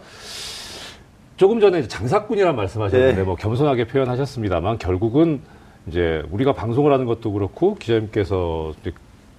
조금 1.38 1.60
전에 1.60 1.88
장사꾼이란 1.88 2.56
말씀하셨는데 2.56 3.16
네. 3.16 3.24
뭐 3.24 3.36
겸손하게 3.36 3.88
표현하셨습니다만 3.88 4.78
결국은 4.78 5.42
이제 5.88 6.24
우리가 6.32 6.54
방송을 6.54 6.94
하는 6.94 7.06
것도 7.06 7.32
그렇고 7.34 7.76
기자님께서 7.76 8.74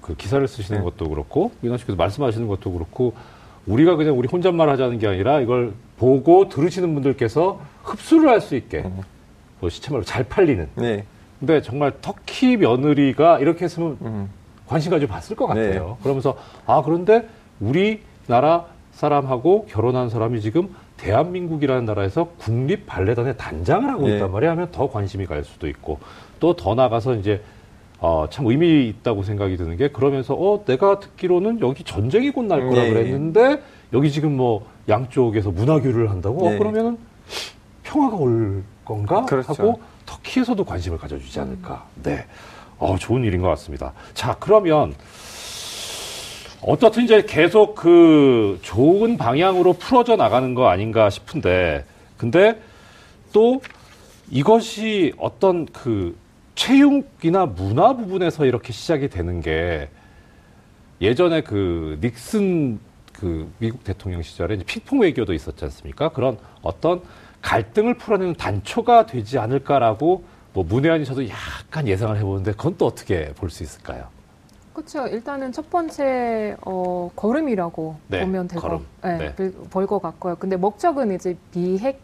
그 0.01 0.15
기사를 0.17 0.47
쓰시는 0.47 0.81
네. 0.81 0.85
것도 0.85 1.09
그렇고 1.09 1.53
민아 1.61 1.79
씨께서 1.79 1.97
말씀하시는 1.97 2.47
것도 2.47 2.73
그렇고 2.73 3.15
우리가 3.67 3.97
그냥 3.97 4.19
우리 4.19 4.29
혼잣말 4.29 4.69
하자는 4.69 4.99
게 4.99 5.07
아니라 5.07 5.41
이걸 5.41 5.73
보고 5.97 6.49
들으시는 6.51 6.93
분들께서 6.93 7.61
흡수를 7.83 8.29
할 8.29 8.41
수 8.43 8.57
있게 8.57 8.85
뭐 9.61 9.71
시체 9.71 9.91
말로 9.91 10.05
잘 10.05 10.25
팔리는. 10.25 10.69
네. 10.75 11.05
근데 11.41 11.63
정말 11.63 11.93
터키 12.03 12.57
며느리가 12.59 13.39
이렇게 13.39 13.65
했으면 13.65 13.97
음. 14.03 14.29
관심 14.67 14.91
가지고 14.91 15.13
봤을 15.13 15.37
것 15.37 15.47
같아요. 15.47 15.87
네. 15.87 15.97
그러면서 16.03 16.37
아 16.67 16.83
그런데 16.85 17.29
우리나라 17.61 18.67
사람하고 18.93 19.67
결혼한 19.67 20.09
사람이 20.09 20.41
지금 20.41 20.75
대한민국이라는 20.97 21.85
나라에서 21.85 22.29
국립 22.39 22.87
발레단의 22.87 23.37
단장을 23.37 23.89
하고 23.91 24.07
네. 24.07 24.15
있단 24.15 24.31
말이야 24.31 24.53
하면 24.53 24.69
더 24.71 24.89
관심이 24.91 25.27
갈 25.27 25.45
수도 25.45 25.69
있고 25.69 25.99
또 26.41 26.55
더 26.55 26.75
나가서 26.75 27.15
이제 27.17 27.43
어, 27.99 28.27
참 28.31 28.47
의미 28.47 28.89
있다고 28.89 29.23
생각이 29.23 29.57
드는 29.57 29.77
게 29.77 29.89
그러면서 29.89 30.35
어 30.35 30.63
내가 30.65 31.01
듣기로는 31.01 31.61
여기 31.61 31.85
전쟁이 31.85 32.31
곧 32.31 32.45
날 32.47 32.61
거라 32.69 32.83
네. 32.83 32.91
그랬는데 32.91 33.63
여기 33.93 34.11
지금 34.11 34.37
뭐 34.37 34.67
양쪽에서 34.89 35.51
문화교류를 35.51 36.11
한다고 36.11 36.47
어, 36.47 36.51
네. 36.51 36.59
그러면은 36.59 36.99
평화가 37.83 38.17
올 38.17 38.63
건가 38.85 39.25
그렇죠. 39.25 39.53
하고 39.53 39.81
터키에서도 40.07 40.63
관심을 40.65 40.99
가져주지 40.99 41.41
않을까. 41.41 41.87
네. 42.03 42.25
어, 42.85 42.99
좋은 42.99 43.25
일인 43.25 43.41
것 43.41 43.49
같습니다. 43.49 43.95
자, 44.13 44.37
그러면 44.39 44.95
어떻든 46.61 47.05
이제 47.05 47.23
계속 47.27 47.75
그 47.75 48.59
좋은 48.61 49.17
방향으로 49.17 49.73
풀어져 49.75 50.17
나가는 50.17 50.55
거 50.55 50.69
아닌가 50.69 51.09
싶은데, 51.09 51.87
근데 52.19 52.61
또 53.33 53.63
이것이 54.31 55.15
어떤 55.19 55.65
그 55.67 56.15
체육이나 56.57 57.47
문화 57.47 57.97
부분에서 57.97 58.45
이렇게 58.45 58.73
시작이 58.73 59.09
되는 59.09 59.41
게 59.41 59.89
예전에 61.01 61.41
그 61.41 61.99
닉슨 62.03 62.79
그 63.15 63.51
미국 63.59 63.83
대통령 63.83 64.21
시절에 64.21 64.59
핑퐁 64.59 65.01
외교도 65.01 65.33
있었지 65.33 65.65
않습니까? 65.65 66.11
그런 66.11 66.37
어떤 66.61 67.01
갈등을 67.41 67.95
풀어내는 67.95 68.35
단초가 68.35 69.07
되지 69.07 69.39
않을까라고 69.39 70.34
뭐 70.55 70.65
문외한이 70.65 71.05
저도 71.05 71.29
약간 71.29 71.87
예상을 71.87 72.17
해보는데 72.17 72.53
그건 72.53 72.77
또 72.79 72.87
어떻게 72.87 73.33
볼 73.35 73.51
수 73.51 73.63
있을까요? 73.63 74.07
그렇죠. 74.73 75.07
일단은 75.07 75.53
첫 75.53 75.69
번째 75.71 76.57
어, 76.63 77.11
걸음이라고 77.15 77.97
네, 78.09 78.21
보면 78.21 78.49
되고, 78.49 78.61
걸음. 78.61 78.87
네, 79.03 79.33
네. 79.37 79.51
볼것 79.71 80.03
같고요. 80.03 80.35
근데 80.37 80.57
목적은 80.57 81.15
이제 81.15 81.37
비핵 81.53 82.01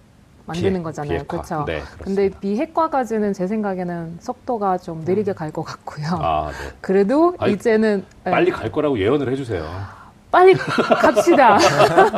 만드는 0.46 0.72
비핵, 0.74 0.82
거잖아요. 0.84 1.24
그렇죠. 1.24 1.64
네, 1.64 1.80
근데 1.98 2.28
그렇습니다. 2.28 2.40
비핵화까지는 2.40 3.32
제 3.32 3.46
생각에는 3.48 4.18
속도가 4.20 4.78
좀 4.78 5.02
느리게 5.04 5.32
갈것 5.32 5.64
같고요. 5.64 6.06
아, 6.20 6.50
네. 6.50 6.70
그래도 6.80 7.34
아니, 7.38 7.54
이제는 7.54 8.04
네, 8.24 8.30
빨리 8.30 8.50
갈 8.52 8.70
거라고 8.70 8.98
예언을 9.00 9.30
해주세요. 9.32 9.64
빨리 10.30 10.54
갑시다. 10.54 11.58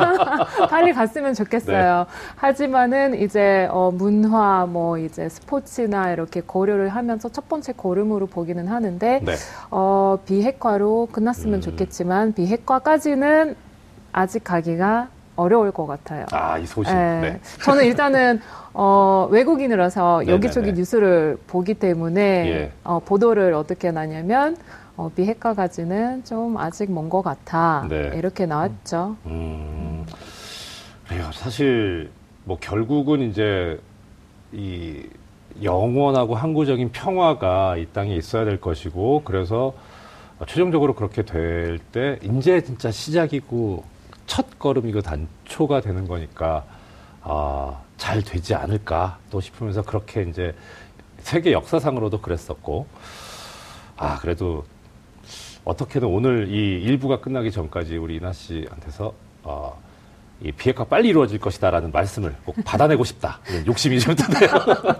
빨리 0.69 0.93
갔으면 0.93 1.33
좋겠어요. 1.33 2.05
네. 2.07 2.15
하지만은 2.35 3.19
이제 3.19 3.67
어, 3.71 3.91
문화 3.91 4.65
뭐 4.67 4.97
이제 4.97 5.27
스포츠나 5.29 6.11
이렇게 6.11 6.41
고려를 6.41 6.89
하면서 6.89 7.29
첫 7.29 7.49
번째 7.49 7.73
걸음으로 7.73 8.27
보기는 8.27 8.67
하는데 8.67 9.21
네. 9.23 9.33
어, 9.71 10.19
비핵화로 10.25 11.09
끝났으면 11.11 11.55
음. 11.55 11.61
좋겠지만 11.61 12.33
비핵화까지는 12.33 13.55
아직 14.11 14.43
가기가 14.43 15.07
어려울 15.35 15.71
것 15.71 15.87
같아요. 15.87 16.27
아, 16.31 16.59
이 16.59 16.65
소식. 16.67 16.91
예. 16.91 16.95
네. 16.95 17.39
저는 17.63 17.85
일단은 17.85 18.39
어, 18.73 19.27
외국인이라서 19.31 20.19
네네네. 20.19 20.31
여기저기 20.31 20.73
뉴스를 20.73 21.37
보기 21.47 21.73
때문에 21.73 22.21
예. 22.21 22.71
어, 22.83 22.99
보도를 22.99 23.53
어떻게 23.53 23.91
나냐면 23.91 24.55
어, 24.95 25.09
비핵화까지는 25.15 26.23
좀 26.23 26.57
아직 26.57 26.91
먼 26.91 27.09
것 27.09 27.21
같아 27.21 27.85
네. 27.89 28.11
이렇게 28.15 28.45
나왔죠. 28.45 29.17
음, 29.25 30.05
그래요. 31.07 31.29
사실 31.33 32.11
뭐 32.43 32.57
결국은 32.59 33.21
이제 33.21 33.79
이 34.51 35.03
영원하고 35.61 36.35
항구적인 36.35 36.91
평화가 36.91 37.77
이 37.77 37.87
땅에 37.93 38.15
있어야 38.15 38.45
될 38.45 38.59
것이고 38.61 39.21
그래서 39.25 39.73
최종적으로 40.47 40.93
그렇게 40.95 41.23
될 41.23 41.79
때 41.91 42.19
이제 42.23 42.61
진짜 42.61 42.91
시작이고 42.91 43.83
첫 44.27 44.59
걸음이고 44.59 45.01
단초가 45.01 45.81
되는 45.81 46.07
거니까 46.07 46.65
아, 47.21 47.79
잘 47.97 48.21
되지 48.21 48.53
않을까 48.55 49.17
또 49.31 49.39
싶으면서 49.41 49.81
그렇게 49.83 50.23
이제 50.23 50.53
세계 51.19 51.51
역사상으로도 51.53 52.19
그랬었고 52.21 52.87
아 53.95 54.17
그래도 54.19 54.65
어떻게든 55.65 56.07
오늘 56.07 56.49
이 56.49 56.81
일부가 56.83 57.19
끝나기 57.21 57.51
전까지 57.51 57.97
우리 57.97 58.17
이나 58.17 58.33
씨한테서 58.33 59.13
어, 59.43 59.81
이 60.41 60.51
비핵화 60.51 60.83
빨리 60.83 61.09
이루어질 61.09 61.39
것이다라는 61.39 61.91
말씀을 61.91 62.35
꼭 62.45 62.55
받아내고 62.65 63.03
싶다. 63.05 63.39
욕심이 63.65 63.99
좀 63.99 64.13
드네요. 64.15 64.49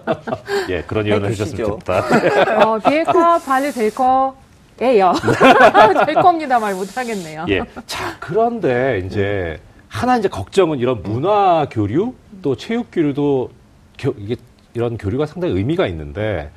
예, 0.70 0.82
그런 0.84 1.06
예언을 1.06 1.30
해주셨으면 1.32 1.60
해주시죠. 1.60 1.80
좋겠다. 1.86 2.66
어, 2.70 2.80
비핵화 2.80 3.40
빨리 3.40 3.72
될 3.72 3.92
거 3.94 4.36
예요. 4.82 5.14
될 6.06 6.16
겁니다 6.16 6.60
말 6.60 6.74
못하겠네요. 6.76 7.46
예. 7.50 7.62
자, 7.86 8.16
그런데 8.20 9.04
이제 9.06 9.60
하나 9.88 10.18
이제 10.18 10.28
걱정은 10.30 10.80
이런 10.80 11.04
문화 11.04 11.68
교류 11.70 12.14
또 12.42 12.56
체육 12.56 12.88
교류도 12.92 13.52
교- 14.00 14.16
이게 14.18 14.36
이런 14.74 14.98
교류가 14.98 15.26
상당히 15.28 15.54
의미가 15.56 15.86
있는데 15.88 16.50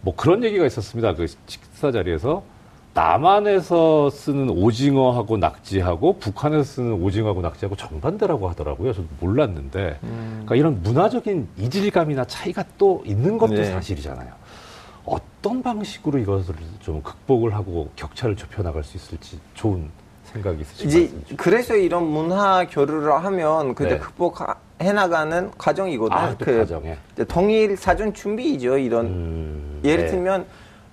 뭐 0.00 0.16
그런 0.16 0.42
얘기가 0.42 0.66
있었습니다. 0.66 1.14
그 1.14 1.26
식사 1.46 1.92
자리에서 1.92 2.42
남한에서 2.94 4.08
쓰는 4.10 4.48
오징어하고 4.50 5.36
낙지하고 5.36 6.18
북한에서 6.18 6.62
쓰는 6.62 6.92
오징어하고 7.02 7.42
낙지하고 7.42 7.76
정반대라고 7.76 8.48
하더라고요. 8.50 8.92
저도 8.92 9.08
몰랐는데. 9.20 9.98
그러니까 10.00 10.54
이런 10.54 10.80
문화적인 10.82 11.48
이질감이나 11.58 12.24
차이가 12.26 12.64
또 12.78 13.02
있는 13.04 13.36
것도 13.36 13.54
네. 13.54 13.64
사실이잖아요. 13.64 14.32
어떤 15.04 15.62
방식으로 15.62 16.18
이것을 16.20 16.54
좀 16.80 17.02
극복을 17.02 17.54
하고 17.54 17.90
격차를 17.96 18.36
좁혀 18.36 18.62
나갈 18.62 18.84
수 18.84 18.96
있을지 18.96 19.38
좋은 19.54 19.90
생각이 20.24 20.62
있으신 20.62 20.88
이제 20.88 20.98
말씀이죠. 21.00 21.36
그래서 21.36 21.76
이런 21.76 22.04
문화 22.04 22.66
교류를 22.66 23.12
하면 23.12 23.74
그때 23.74 23.90
네. 23.90 23.98
극복해 23.98 24.92
나가는 24.94 25.50
과정이거든요. 25.58 26.18
아, 26.18 26.38
또그 26.38 26.58
과정에. 26.58 26.96
동일 27.28 27.76
사전 27.76 28.14
준비이죠. 28.14 28.78
이런 28.78 29.06
음, 29.06 29.80
예를 29.84 30.04
네. 30.06 30.10
들면 30.12 30.46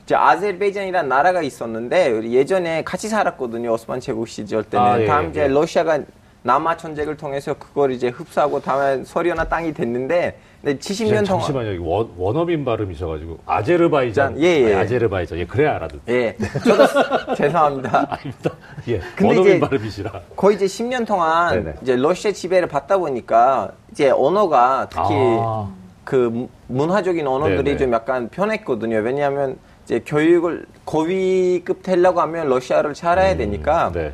아제르바이잔이라는 0.10 1.10
나라가 1.10 1.42
있었는데 1.42 2.24
예전에 2.32 2.84
같이 2.84 3.08
살았거든요. 3.08 3.72
오스만 3.74 4.00
제국 4.00 4.28
시절 4.28 4.64
때는. 4.64 4.86
아, 4.86 5.02
예, 5.02 5.06
다음 5.06 5.26
예, 5.26 5.30
이제 5.30 5.42
예. 5.44 5.48
러시아가 5.48 6.00
남아 6.44 6.76
전쟁을 6.78 7.18
통해서 7.18 7.54
그걸 7.54 7.92
이제 7.92 8.08
흡수하고 8.08 8.60
다음에 8.62 9.04
소련화 9.04 9.44
땅이 9.44 9.74
됐는데 9.76 10.40
근데 10.64 10.78
70년 10.80 11.10
동안 11.10 11.26
잠시만요. 11.26 11.84
원, 11.88 12.10
원어민 12.18 12.66
발음이셔가지고 12.66 13.40
아제르바이잔. 13.46 14.42
예, 14.42 14.62
예. 14.62 14.66
아니, 14.66 14.74
아제르바이잔. 14.76 15.38
예, 15.38 15.46
그래야 15.46 15.76
알아듣. 15.76 16.00
예. 16.10 16.36
저도 16.66 16.86
죄송합니다. 17.36 18.08
아닙니다. 18.10 18.52
예, 18.88 19.00
근데 19.16 19.28
원어민 19.28 19.58
이제- 19.58 19.60
발음이시라. 19.60 20.12
거의 20.36 20.56
이제 20.56 20.66
10년 20.66 21.06
동안 21.06 21.64
네네. 21.64 21.76
이제 21.84 21.96
러시아 21.96 22.32
지배를 22.32 22.68
받다 22.68 22.98
보니까 22.98 23.72
이제 23.92 24.10
언어가 24.10 24.88
특히 24.90 25.14
아. 25.14 25.70
그 26.04 26.16
무- 26.16 26.50
문화적인 26.68 27.26
언어들이 27.28 27.64
네네. 27.64 27.78
좀 27.78 27.94
약간 27.94 28.30
변했거든요. 28.30 28.98
왜냐하면 28.98 29.58
이제 29.86 30.02
교육을 30.06 30.66
고위급 30.86 31.84
되려고 31.84 32.22
하면 32.22 32.48
러시아를 32.50 32.94
잘 32.94 33.20
알아야 33.20 33.36
되니까. 33.38 33.92
네. 33.94 34.14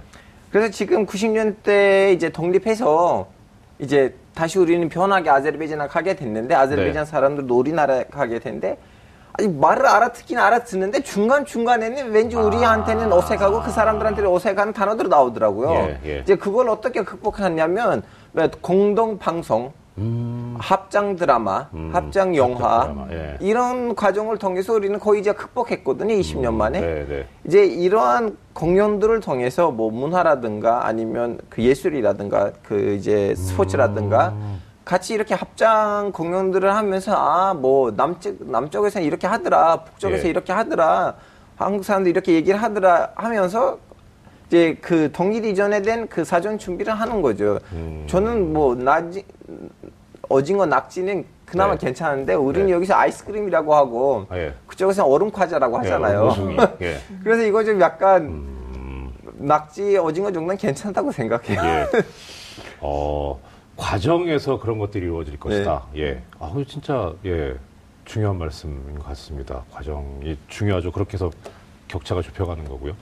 그래서 0.51 0.71
지금 0.71 1.05
90년대 1.05 2.13
이제 2.13 2.29
독립해서 2.29 3.27
이제 3.79 4.15
다시 4.33 4.59
우리는 4.59 4.87
변하게 4.89 5.29
아제르바이잔을 5.29 5.87
가게 5.87 6.15
됐는데 6.15 6.55
아제르바이잔 6.55 7.05
네. 7.05 7.09
사람들도 7.09 7.57
우리나라 7.57 8.03
가게 8.03 8.39
됐는데 8.39 8.77
아니 9.33 9.47
말을 9.49 9.85
알아듣긴 9.85 10.39
알아듣는데 10.39 11.01
중간 11.01 11.45
중간에는 11.45 12.11
왠지 12.11 12.35
아. 12.35 12.41
우리한테는 12.41 13.11
어색하고 13.13 13.61
그 13.61 13.69
사람들한테는 13.69 14.29
어색한 14.29 14.73
단어들이 14.73 15.09
나오더라고요. 15.09 15.71
예, 15.71 15.99
예. 16.05 16.19
이제 16.19 16.35
그걸 16.35 16.69
어떻게 16.69 17.03
극복하냐면 17.03 18.01
왜 18.33 18.49
공동 18.61 19.19
방송, 19.19 19.71
음, 19.97 20.55
합장 20.59 21.15
드라마, 21.15 21.67
음, 21.73 21.89
합장 21.91 22.35
영화 22.35 22.81
합작 22.81 22.93
드라마, 22.93 23.11
예. 23.11 23.37
이런 23.41 23.95
과정을 23.95 24.37
통해서 24.37 24.73
우리는 24.73 24.99
거의 24.99 25.21
이제 25.21 25.31
극복했거든요. 25.31 26.13
20년 26.13 26.53
만에. 26.53 26.81
네, 26.81 27.05
네. 27.07 27.27
이제 27.45 27.65
이러한 27.65 28.37
공연들을 28.53 29.19
통해서 29.21 29.71
뭐 29.71 29.89
문화라든가 29.91 30.85
아니면 30.85 31.39
그 31.49 31.63
예술이라든가 31.63 32.51
그 32.63 32.93
이제 32.93 33.33
스포츠라든가 33.35 34.29
음. 34.29 34.61
같이 34.85 35.13
이렇게 35.15 35.33
합장 35.33 36.11
공연들을 36.13 36.73
하면서 36.73 37.13
아 37.15 37.53
뭐 37.53 37.91
남쪽 37.91 38.37
남쪽에서 38.49 38.99
이렇게 39.01 39.25
하더라 39.25 39.83
북쪽에서 39.83 40.25
예. 40.25 40.29
이렇게 40.29 40.53
하더라 40.53 41.15
한국 41.55 41.83
사람들 41.83 42.09
이렇게 42.11 42.33
얘기를 42.33 42.61
하더라 42.61 43.09
하면서 43.15 43.79
이제 44.47 44.77
그 44.79 45.11
동일 45.11 45.43
이전에 45.43 45.81
된 45.81 46.07
그 46.07 46.23
사전 46.23 46.57
준비를 46.57 46.93
하는 46.93 47.21
거죠. 47.21 47.59
음. 47.73 48.05
저는 48.07 48.53
뭐 48.53 48.75
나지 48.75 49.25
어징어 50.29 50.65
낙지는 50.65 51.25
그나마 51.45 51.77
네. 51.77 51.85
괜찮은데 51.85 52.33
우리는 52.33 52.67
네. 52.67 52.73
여기서 52.73 52.93
아이스크림이라고 52.95 53.73
하고 53.73 54.25
아, 54.29 54.37
예. 54.37 54.53
그쪽에서 54.67 55.05
얼음 55.05 55.31
과자라고 55.31 55.77
하잖아요. 55.79 56.19
예, 56.19 56.25
모숭이. 56.25 56.57
예. 56.81 56.97
그래서 57.23 57.43
이거 57.43 57.63
좀 57.63 57.79
약간 57.79 58.23
음, 58.25 59.13
낙지 59.35 59.97
오징어 59.97 60.31
정도는 60.31 60.57
괜찮다고 60.57 61.11
생각해요. 61.11 61.61
예. 61.63 61.87
어, 62.81 63.39
과정에서 63.77 64.59
그런 64.59 64.77
것들이 64.77 65.05
이루어질 65.05 65.39
것이다. 65.39 65.83
예. 65.95 66.21
아, 66.39 66.51
그 66.53 66.65
진짜, 66.65 67.13
예. 67.25 67.55
중요한 68.03 68.37
말씀인 68.37 68.95
것 68.95 69.05
같습니다. 69.07 69.63
과정이 69.71 70.37
중요하죠. 70.47 70.91
그렇게 70.91 71.13
해서 71.13 71.29
격차가 71.87 72.21
좁혀가는 72.21 72.63
거고요. 72.65 72.93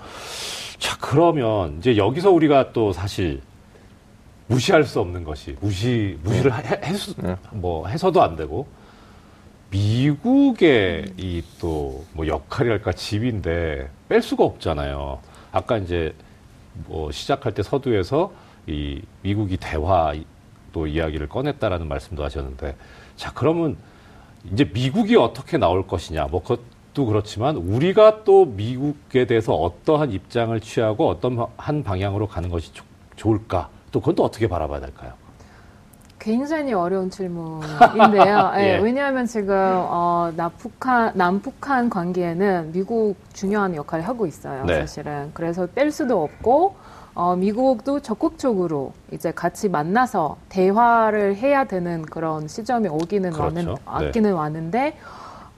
자, 0.79 0.97
그러면 0.99 1.77
이제 1.77 1.95
여기서 1.95 2.31
우리가 2.31 2.73
또 2.73 2.91
사실 2.91 3.41
무시할 4.47 4.83
수 4.83 4.99
없는 4.99 5.23
것이 5.23 5.55
무시 5.59 6.17
무시를 6.23 6.53
해, 6.53 6.79
해수, 6.85 7.15
네. 7.21 7.35
뭐 7.51 7.87
해서도 7.87 8.21
안 8.21 8.35
되고. 8.35 8.67
미국의 9.71 11.13
이 11.17 11.41
또 11.59 12.03
뭐 12.13 12.27
역할이랄까 12.27 12.93
집인데 12.93 13.89
뺄 14.07 14.21
수가 14.21 14.43
없잖아요. 14.45 15.19
아까 15.51 15.77
이제 15.77 16.13
뭐 16.87 17.11
시작할 17.11 17.53
때 17.53 17.63
서두에서 17.63 18.31
이 18.67 19.01
미국이 19.21 19.57
대화 19.57 20.13
또 20.71 20.87
이야기를 20.87 21.27
꺼냈다라는 21.29 21.87
말씀도 21.87 22.23
하셨는데. 22.23 22.75
자 23.15 23.31
그러면 23.33 23.75
이제 24.51 24.63
미국이 24.71 25.15
어떻게 25.15 25.57
나올 25.57 25.87
것이냐. 25.87 26.25
뭐 26.27 26.41
그것도 26.43 27.05
그렇지만 27.07 27.57
우리가 27.57 28.23
또 28.23 28.45
미국에 28.45 29.25
대해서 29.25 29.55
어떠한 29.55 30.11
입장을 30.11 30.57
취하고 30.61 31.09
어떤 31.09 31.45
한 31.57 31.83
방향으로 31.83 32.27
가는 32.27 32.49
것이 32.49 32.71
좋- 32.73 32.85
좋을까 33.15 33.69
또 33.95 34.01
그건 34.01 34.15
또 34.15 34.25
어떻게 34.25 34.49
바라봐야 34.49 34.81
될까요? 34.81 35.13
굉장히 36.19 36.73
어려운 36.73 37.09
질문인데요. 37.09 38.51
예, 38.57 38.73
예. 38.73 38.77
왜냐하면 38.79 39.25
지금 39.25 39.55
어, 39.57 40.33
남북한 40.35 41.11
남북한 41.13 41.89
관계에는 41.89 42.73
미국 42.73 43.15
중요한 43.31 43.73
역할을 43.73 44.05
하고 44.05 44.25
있어요. 44.25 44.65
네. 44.65 44.81
사실은 44.81 45.31
그래서 45.33 45.65
뺄 45.67 45.91
수도 45.91 46.21
없고 46.23 46.75
어, 47.13 47.37
미국도 47.37 48.01
적극적으로 48.01 48.91
이제 49.13 49.31
같이 49.31 49.69
만나서 49.69 50.35
대화를 50.49 51.37
해야 51.37 51.63
되는 51.63 52.01
그런 52.01 52.49
시점이 52.49 52.89
오기는 52.89 53.29
그렇죠. 53.29 53.43
왔는 53.43 53.65
네. 53.65 53.75
왔기는 53.85 54.33
왔는데 54.33 54.97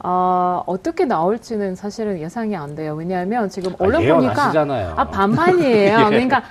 어, 0.04 0.62
어떻게 0.68 1.06
나올지는 1.06 1.74
사실은 1.74 2.20
예상이 2.20 2.56
안 2.56 2.76
돼요. 2.76 2.94
왜냐하면 2.94 3.50
지금 3.50 3.72
아, 3.72 3.76
언론 3.80 3.94
보니까 4.06 4.14
예언하시잖아요. 4.14 4.94
아 4.96 5.08
반반이에요. 5.08 5.98
예. 6.06 6.10
그러니까 6.10 6.44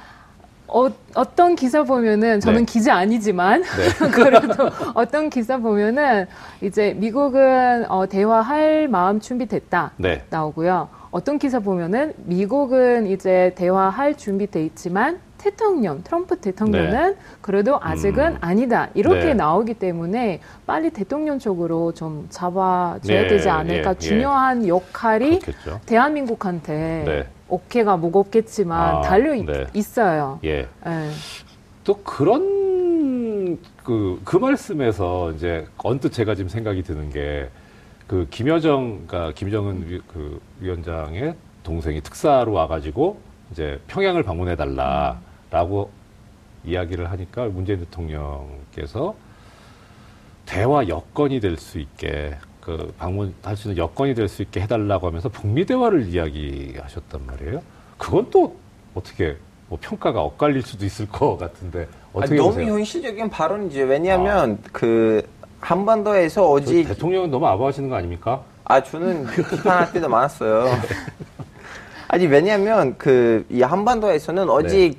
어, 0.69 0.89
어떤 1.15 1.55
기사 1.55 1.83
보면은 1.85 2.41
저는 2.41 2.61
네. 2.61 2.65
기자 2.65 2.95
아니지만 2.95 3.63
네. 3.63 4.09
그래도 4.11 4.71
어떤 4.95 5.31
기사 5.31 5.59
보면은 5.59 6.27
이제 6.61 6.95
미국은 6.97 7.89
어, 7.91 8.07
대화할 8.07 8.89
마음 8.89 9.21
준비됐다 9.21 9.93
네. 9.97 10.25
나오고요. 10.31 10.89
어떤 11.11 11.39
기사 11.39 11.61
보면은 11.61 12.13
미국은 12.17 13.07
이제 13.07 13.53
대화할 13.57 14.17
준비돼 14.17 14.65
있지만 14.67 15.21
대통령 15.39 16.03
트럼프 16.03 16.37
대통령은 16.41 17.17
그래도 17.41 17.79
아직은 17.81 18.33
음. 18.33 18.39
아니다 18.41 18.89
이렇게 18.95 19.27
네. 19.27 19.35
나오기 19.35 19.75
때문에 19.75 20.41
빨리 20.67 20.91
대통령 20.91 21.39
쪽으로 21.39 21.93
좀 21.93 22.27
잡아줘야 22.31 23.23
네, 23.23 23.27
되지 23.29 23.49
않을까 23.49 23.91
예, 23.91 23.95
예. 23.95 23.99
중요한 23.99 24.67
역할이 24.67 25.39
그렇겠죠. 25.39 25.81
대한민국한테 25.87 27.05
네. 27.07 27.27
어깨가 27.49 27.97
무겁겠지만 27.97 28.97
아, 28.97 29.01
달려 29.03 29.35
있, 29.35 29.45
네. 29.45 29.67
있어요. 29.75 30.41
예. 30.45 30.69
예. 30.87 31.11
또 31.85 31.95
그런 32.03 33.59
그, 33.85 34.21
그 34.25 34.37
말씀에서 34.37 35.33
이제 35.33 35.67
언뜻 35.79 36.11
제가 36.11 36.35
지금 36.35 36.49
생각이 36.49 36.83
드는 36.83 37.11
게 37.11 37.49
그 38.07 38.27
김여정, 38.31 39.07
그러니까 39.07 39.33
김정은 39.33 39.89
위, 39.89 40.01
그 40.07 40.41
위원장의 40.61 41.35
동생이 41.65 42.01
특사로 42.03 42.53
와가지고 42.53 43.21
이제 43.51 43.81
평양을 43.89 44.23
방문해 44.23 44.55
달라라고 44.55 45.91
이야기를 46.65 47.11
하니까 47.11 47.47
문재인 47.47 47.81
대통령께서 47.81 49.17
대화 50.45 50.87
여건이 50.87 51.41
될 51.41 51.57
수 51.57 51.81
있게 51.81 52.37
그 52.67 52.93
방문할 52.99 53.57
수 53.57 53.69
있는 53.69 53.79
여건이 53.81 54.15
될 54.15 54.27
수 54.29 54.43
있게 54.43 54.61
해달라고 54.61 55.07
하면서 55.07 55.29
북미 55.29 55.65
대화를 55.65 56.09
이야기하셨단 56.09 57.21
말이에요. 57.25 57.63
그건 57.97 58.27
또 58.33 58.57
어떻게 58.93 59.37
뭐 59.69 59.79
평가가 59.81 60.21
엇갈릴 60.21 60.63
수도 60.63 60.85
있을 60.85 61.09
것 61.09 61.37
같은데 61.39 61.83
아, 62.13 62.19
어떻게 62.19 62.35
너무 62.35 62.49
보세요? 62.51 62.73
현실적인 62.73 63.31
발언이죠. 63.31 63.83
왜냐하면 63.83 64.59
그 64.73 65.23
한반도에서 65.61 66.41
저 66.43 66.49
오직 66.49 66.89
대통령은 66.89 67.31
너무 67.31 67.47
아부하시는 67.47 67.89
거 67.89 67.95
아닙니까? 67.95 68.43
아 68.65 68.83
저는 68.83 69.27
비판할 69.29 69.93
때도 69.93 70.09
많았어요. 70.09 70.67
아니 72.09 72.27
왜냐하면 72.27 72.99
그 72.99 73.45
이 73.49 73.63
한반도에서는 73.63 74.49
오직 74.51 74.99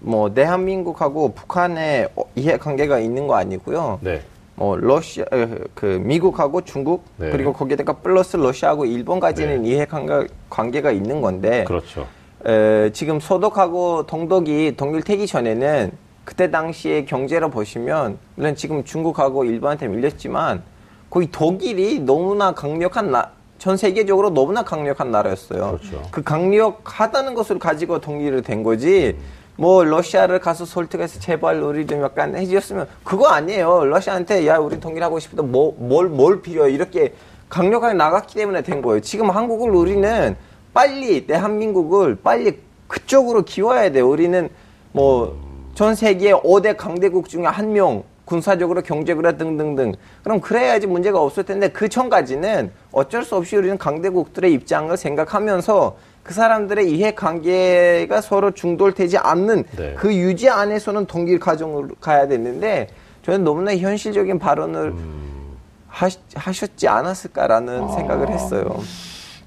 뭐 0.00 0.34
대한민국하고 0.34 1.32
북한의 1.32 2.08
어, 2.16 2.24
이해 2.34 2.58
관계가 2.58 2.98
있는 2.98 3.28
거 3.28 3.36
아니고요. 3.36 4.00
네. 4.02 4.20
뭐 4.56 4.76
러시아 4.76 5.24
에, 5.32 5.48
그 5.74 5.86
미국하고 6.02 6.60
중국 6.62 7.04
네. 7.16 7.30
그리고 7.30 7.52
거기다가 7.52 7.94
플러스 7.94 8.36
러시아하고 8.36 8.84
일본까지는 8.84 9.64
이해관계 9.64 10.28
관계가 10.48 10.92
있는 10.92 11.20
건데 11.20 11.64
그렇죠. 11.64 12.06
에, 12.46 12.90
지금 12.92 13.20
소독하고 13.20 14.06
동독이 14.06 14.74
독일되기 14.76 15.26
전에는 15.26 15.92
그때 16.24 16.50
당시에 16.50 17.04
경제로 17.04 17.50
보시면 17.50 18.18
물론 18.36 18.54
지금 18.54 18.84
중국하고 18.84 19.44
일본한테 19.44 19.88
밀렸지만 19.88 20.62
거의 21.10 21.28
독일이 21.30 22.00
너무나 22.00 22.52
강력한 22.52 23.10
나, 23.10 23.30
전 23.58 23.76
세계적으로 23.76 24.30
너무나 24.30 24.62
강력한 24.62 25.10
나라였어요. 25.10 25.78
그렇죠. 25.78 26.02
그 26.10 26.22
강력하다는 26.22 27.34
것을 27.34 27.58
가지고 27.58 28.00
독일을 28.00 28.42
된 28.42 28.62
거지. 28.62 29.16
뭐 29.56 29.84
러시아를 29.84 30.40
가서 30.40 30.64
설득해서 30.64 31.20
제발 31.20 31.62
우리 31.62 31.86
좀 31.86 32.02
약간 32.02 32.34
해주셨으면 32.34 32.88
그거 33.04 33.28
아니에요. 33.28 33.84
러시아한테 33.84 34.46
야 34.46 34.58
우리 34.58 34.80
통일하고 34.80 35.18
싶다 35.18 35.42
뭐뭘뭘 35.42 36.08
뭘 36.08 36.42
필요해 36.42 36.72
이렇게 36.72 37.14
강력하게 37.48 37.94
나갔기 37.94 38.34
때문에 38.34 38.62
된 38.62 38.82
거예요. 38.82 39.00
지금 39.00 39.30
한국을 39.30 39.70
우리는 39.70 40.36
빨리 40.72 41.26
대한민국을 41.26 42.16
빨리 42.16 42.58
그쪽으로 42.88 43.42
기워야 43.42 43.90
돼요. 43.92 44.08
우리는 44.08 44.48
뭐 44.92 45.44
전 45.74 45.96
세계 45.96 46.32
5대 46.32 46.76
강대국 46.76 47.28
중에 47.28 47.46
한 47.46 47.72
명 47.72 48.04
군사적으로 48.24 48.80
경제적으로 48.80 49.36
등등등 49.36 49.92
그럼 50.22 50.40
그래야지 50.40 50.86
문제가 50.86 51.20
없을 51.20 51.42
텐데 51.44 51.68
그 51.68 51.88
전까지는 51.88 52.70
어쩔 52.92 53.24
수 53.24 53.36
없이 53.36 53.56
우리는 53.56 53.76
강대국들의 53.76 54.52
입장을 54.52 54.96
생각하면서 54.96 55.96
그 56.24 56.32
사람들의 56.32 56.90
이해관계가 56.90 58.22
서로 58.22 58.50
중돌되지 58.52 59.18
않는 59.18 59.64
네. 59.76 59.94
그 59.94 60.12
유지 60.12 60.48
안에서는 60.48 61.04
동일 61.06 61.38
과정으로 61.38 61.90
가야 62.00 62.26
되는데 62.26 62.88
저는 63.22 63.44
너무나 63.44 63.76
현실적인 63.76 64.38
발언을 64.38 64.88
음. 64.88 65.56
하시, 65.86 66.18
하셨지 66.34 66.88
않았을까라는 66.88 67.92
생각을 67.92 68.30
했어요. 68.30 68.82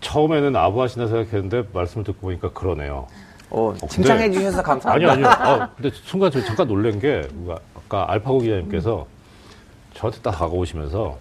처음에는 0.01 0.55
아부하시나 0.55 1.07
생각했는데 1.07 1.63
말씀을 1.73 2.05
듣고 2.05 2.27
보니까 2.27 2.51
그러네요. 2.51 3.07
어, 3.49 3.71
근데- 3.71 3.87
칭찬해 3.87 4.31
주셔서 4.31 4.61
감사합니다. 4.61 5.13
아니요, 5.13 5.27
아니요. 5.27 5.61
아, 5.63 5.69
근데 5.75 5.89
순간 6.03 6.29
저 6.29 6.43
잠깐 6.45 6.67
놀란 6.67 6.99
게 6.99 7.27
아까 7.75 8.11
알파고 8.11 8.39
기자님께서 8.39 9.07
저한테 9.95 10.21
딱 10.21 10.31
다가오시면서 10.31 11.17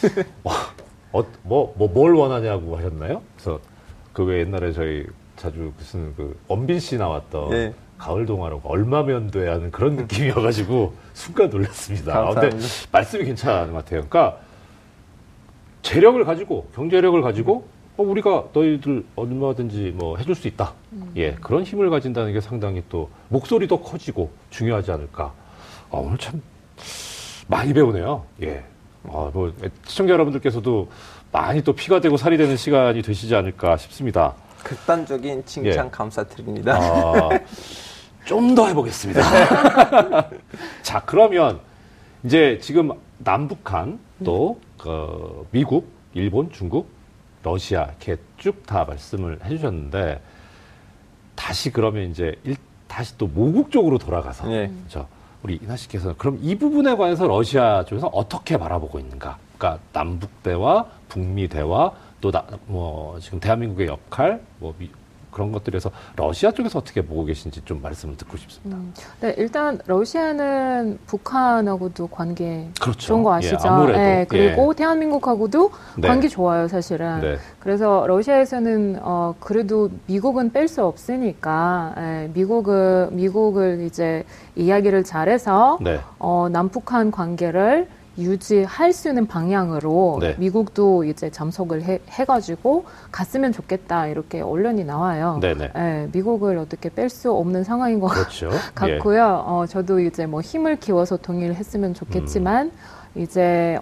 와, 0.44 0.54
어, 1.12 1.22
뭐, 1.42 1.74
뭐, 1.76 1.88
뭘 1.88 2.14
원하냐고 2.14 2.78
하셨나요? 2.78 3.20
그래서 3.34 3.60
그왜 4.16 4.40
옛날에 4.40 4.72
저희 4.72 5.04
자주 5.36 5.74
무슨 5.76 6.14
그 6.16 6.38
원빈 6.48 6.80
씨 6.80 6.96
나왔던 6.96 7.50
네. 7.50 7.74
가을 7.98 8.24
동화라고 8.24 8.66
얼마면 8.66 9.30
돼 9.30 9.46
하는 9.46 9.70
그런 9.70 9.96
느낌이어가지고 9.96 10.94
순간 11.12 11.50
놀랐습니다. 11.50 12.16
아, 12.16 12.24
근데 12.30 12.48
감사합니다. 12.48 12.88
말씀이 12.92 13.24
괜찮은 13.24 13.72
것 13.74 13.84
같아요. 13.84 14.06
그러니까 14.08 14.38
재력을 15.82 16.24
가지고 16.24 16.66
경제력을 16.74 17.20
가지고 17.20 17.68
어, 17.98 18.02
우리가 18.04 18.46
너희들 18.54 19.04
얼마든지 19.16 19.92
뭐 19.94 20.16
해줄 20.16 20.34
수 20.34 20.48
있다. 20.48 20.72
예, 21.16 21.34
그런 21.34 21.62
힘을 21.64 21.90
가진다는 21.90 22.32
게 22.32 22.40
상당히 22.40 22.82
또 22.88 23.10
목소리도 23.28 23.82
커지고 23.82 24.30
중요하지 24.48 24.92
않을까. 24.92 25.34
아, 25.90 25.98
오늘 25.98 26.16
참 26.16 26.40
많이 27.48 27.74
배우네요. 27.74 28.24
예. 28.42 28.64
아, 29.12 29.30
뭐 29.32 29.52
시청자 29.86 30.12
여러분들께서도 30.12 30.88
많이 31.32 31.62
또 31.62 31.72
피가 31.72 32.00
되고 32.00 32.16
살이 32.16 32.36
되는 32.36 32.56
시간이 32.56 33.02
되시지 33.02 33.34
않을까 33.34 33.76
싶습니다. 33.76 34.34
극단적인 34.62 35.44
칭찬 35.44 35.86
예. 35.86 35.90
감사드립니다. 35.90 36.76
아, 36.76 37.28
좀더 38.24 38.66
해보겠습니다. 38.68 39.20
자, 40.82 41.02
그러면 41.06 41.60
이제 42.24 42.58
지금 42.60 42.90
남북한 43.18 43.98
또 44.24 44.60
그, 44.78 45.46
미국, 45.52 45.88
일본, 46.14 46.50
중국, 46.50 46.88
러시아 47.42 47.84
이렇게 47.84 48.16
쭉 48.38 48.66
다 48.66 48.84
말씀을 48.84 49.38
해주셨는데 49.44 50.20
다시 51.36 51.70
그러면 51.70 52.10
이제 52.10 52.34
일, 52.42 52.56
다시 52.88 53.16
또 53.16 53.28
모국 53.28 53.70
쪽으로 53.70 53.98
돌아가서 53.98 54.48
네. 54.48 54.70
저 54.88 55.06
우리 55.42 55.58
이나 55.62 55.76
씨께서 55.76 56.14
그럼 56.16 56.38
이 56.42 56.54
부분에 56.56 56.94
관해서 56.96 57.26
러시아 57.26 57.84
쪽에서 57.84 58.08
어떻게 58.08 58.56
바라보고 58.56 58.98
있는가? 58.98 59.38
그러니까 59.58 59.82
남북 59.92 60.30
대화, 60.42 60.84
북미 61.08 61.48
대화, 61.48 61.90
또뭐 62.20 63.18
지금 63.20 63.38
대한민국의 63.40 63.86
역할, 63.86 64.40
뭐 64.58 64.74
미- 64.78 64.90
그런 65.36 65.52
것들에서 65.52 65.90
러시아 66.16 66.50
쪽에서 66.50 66.78
어떻게 66.78 67.02
보고 67.02 67.26
계신지 67.26 67.60
좀 67.66 67.82
말씀을 67.82 68.16
듣고 68.16 68.38
싶습니다. 68.38 68.78
음, 68.78 68.94
네, 69.20 69.34
일단 69.36 69.78
러시아는 69.84 70.98
북한하고도 71.06 72.06
관계 72.06 72.66
그렇죠. 72.80 72.98
좋은 72.98 73.22
거 73.22 73.34
아시죠? 73.34 73.58
예, 73.62 73.68
아무래도. 73.68 73.98
네, 73.98 74.26
그리고 74.30 74.72
대한민국하고도 74.72 75.70
네. 75.98 76.08
관계 76.08 76.28
좋아요, 76.28 76.68
사실은. 76.68 77.20
네. 77.20 77.36
그래서 77.60 78.06
러시아에서는 78.06 79.00
어 79.02 79.34
그래도 79.38 79.90
미국은 80.06 80.52
뺄 80.52 80.68
수 80.68 80.82
없으니까 80.82 81.94
예, 81.98 82.30
미국을 82.32 83.10
미국을 83.12 83.82
이제 83.82 84.24
이야기를 84.54 85.04
잘해서 85.04 85.76
네. 85.82 86.00
어 86.18 86.48
남북한 86.50 87.10
관계를 87.10 87.88
유지할 88.18 88.92
수 88.92 89.08
있는 89.08 89.26
방향으로 89.26 90.18
네. 90.20 90.34
미국도 90.38 91.04
이제 91.04 91.30
잠석을 91.30 91.82
해, 91.82 92.00
해가지고 92.08 92.84
갔으면 93.12 93.52
좋겠다 93.52 94.06
이렇게 94.06 94.40
언론이 94.40 94.84
나와요. 94.84 95.38
네네. 95.40 95.72
예, 95.76 96.08
미국을 96.12 96.56
어떻게 96.58 96.88
뺄 96.88 97.10
수 97.10 97.32
없는 97.32 97.64
상황인 97.64 98.00
것 98.00 98.08
그렇죠. 98.08 98.46
예. 98.46 98.58
같고요. 98.74 99.44
어, 99.46 99.66
저도 99.68 100.00
이제 100.00 100.26
뭐 100.26 100.40
힘을 100.40 100.76
키워서 100.76 101.18
동일했으면 101.18 101.94
좋겠지만 101.94 102.66
음. 102.66 103.20
이제 103.22 103.78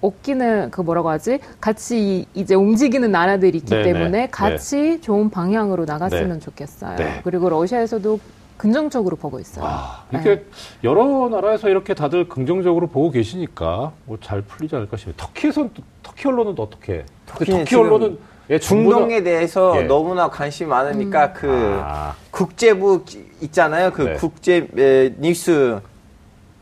없기는 0.00 0.70
그 0.70 0.80
뭐라고 0.80 1.10
하지? 1.10 1.40
같이 1.60 2.26
이제 2.34 2.54
움직이는 2.54 3.10
나라들이 3.10 3.58
있기 3.58 3.70
네네. 3.70 3.92
때문에 3.92 4.28
같이 4.30 5.00
좋은 5.00 5.28
방향으로 5.28 5.84
나갔으면 5.84 6.34
네. 6.34 6.38
좋겠어요. 6.38 6.96
네. 6.96 7.20
그리고 7.24 7.48
러시아에서도 7.50 8.18
긍정적으로 8.70 9.16
보고 9.16 9.40
있어요. 9.40 9.64
아, 9.66 10.04
이렇게 10.12 10.44
여러 10.84 11.30
나라에서 11.30 11.70
이렇게 11.70 11.94
다들 11.94 12.28
긍정적으로 12.28 12.88
보고 12.88 13.10
계시니까 13.10 13.92
뭐 14.04 14.18
잘 14.20 14.42
풀리지 14.42 14.76
않을까 14.76 14.98
싶어요. 14.98 15.14
터키에선 15.16 15.70
또- 15.72 15.82
터키 16.02 16.28
언론은 16.28 16.54
또 16.54 16.64
어떻게? 16.64 17.06
터키 17.24 17.64
지금 17.64 17.84
언론은 17.84 18.18
예, 18.50 18.58
중동에 18.58 19.22
대해서 19.22 19.78
예. 19.78 19.84
너무나 19.84 20.28
관심이 20.28 20.68
많으니까 20.68 21.26
음. 21.28 21.32
그 21.34 21.80
아, 21.82 22.14
국제부 22.30 23.02
있잖아요. 23.40 23.92
그 23.92 24.02
네. 24.02 24.14
국제 24.16 24.68
에, 24.76 25.14
뉴스 25.18 25.80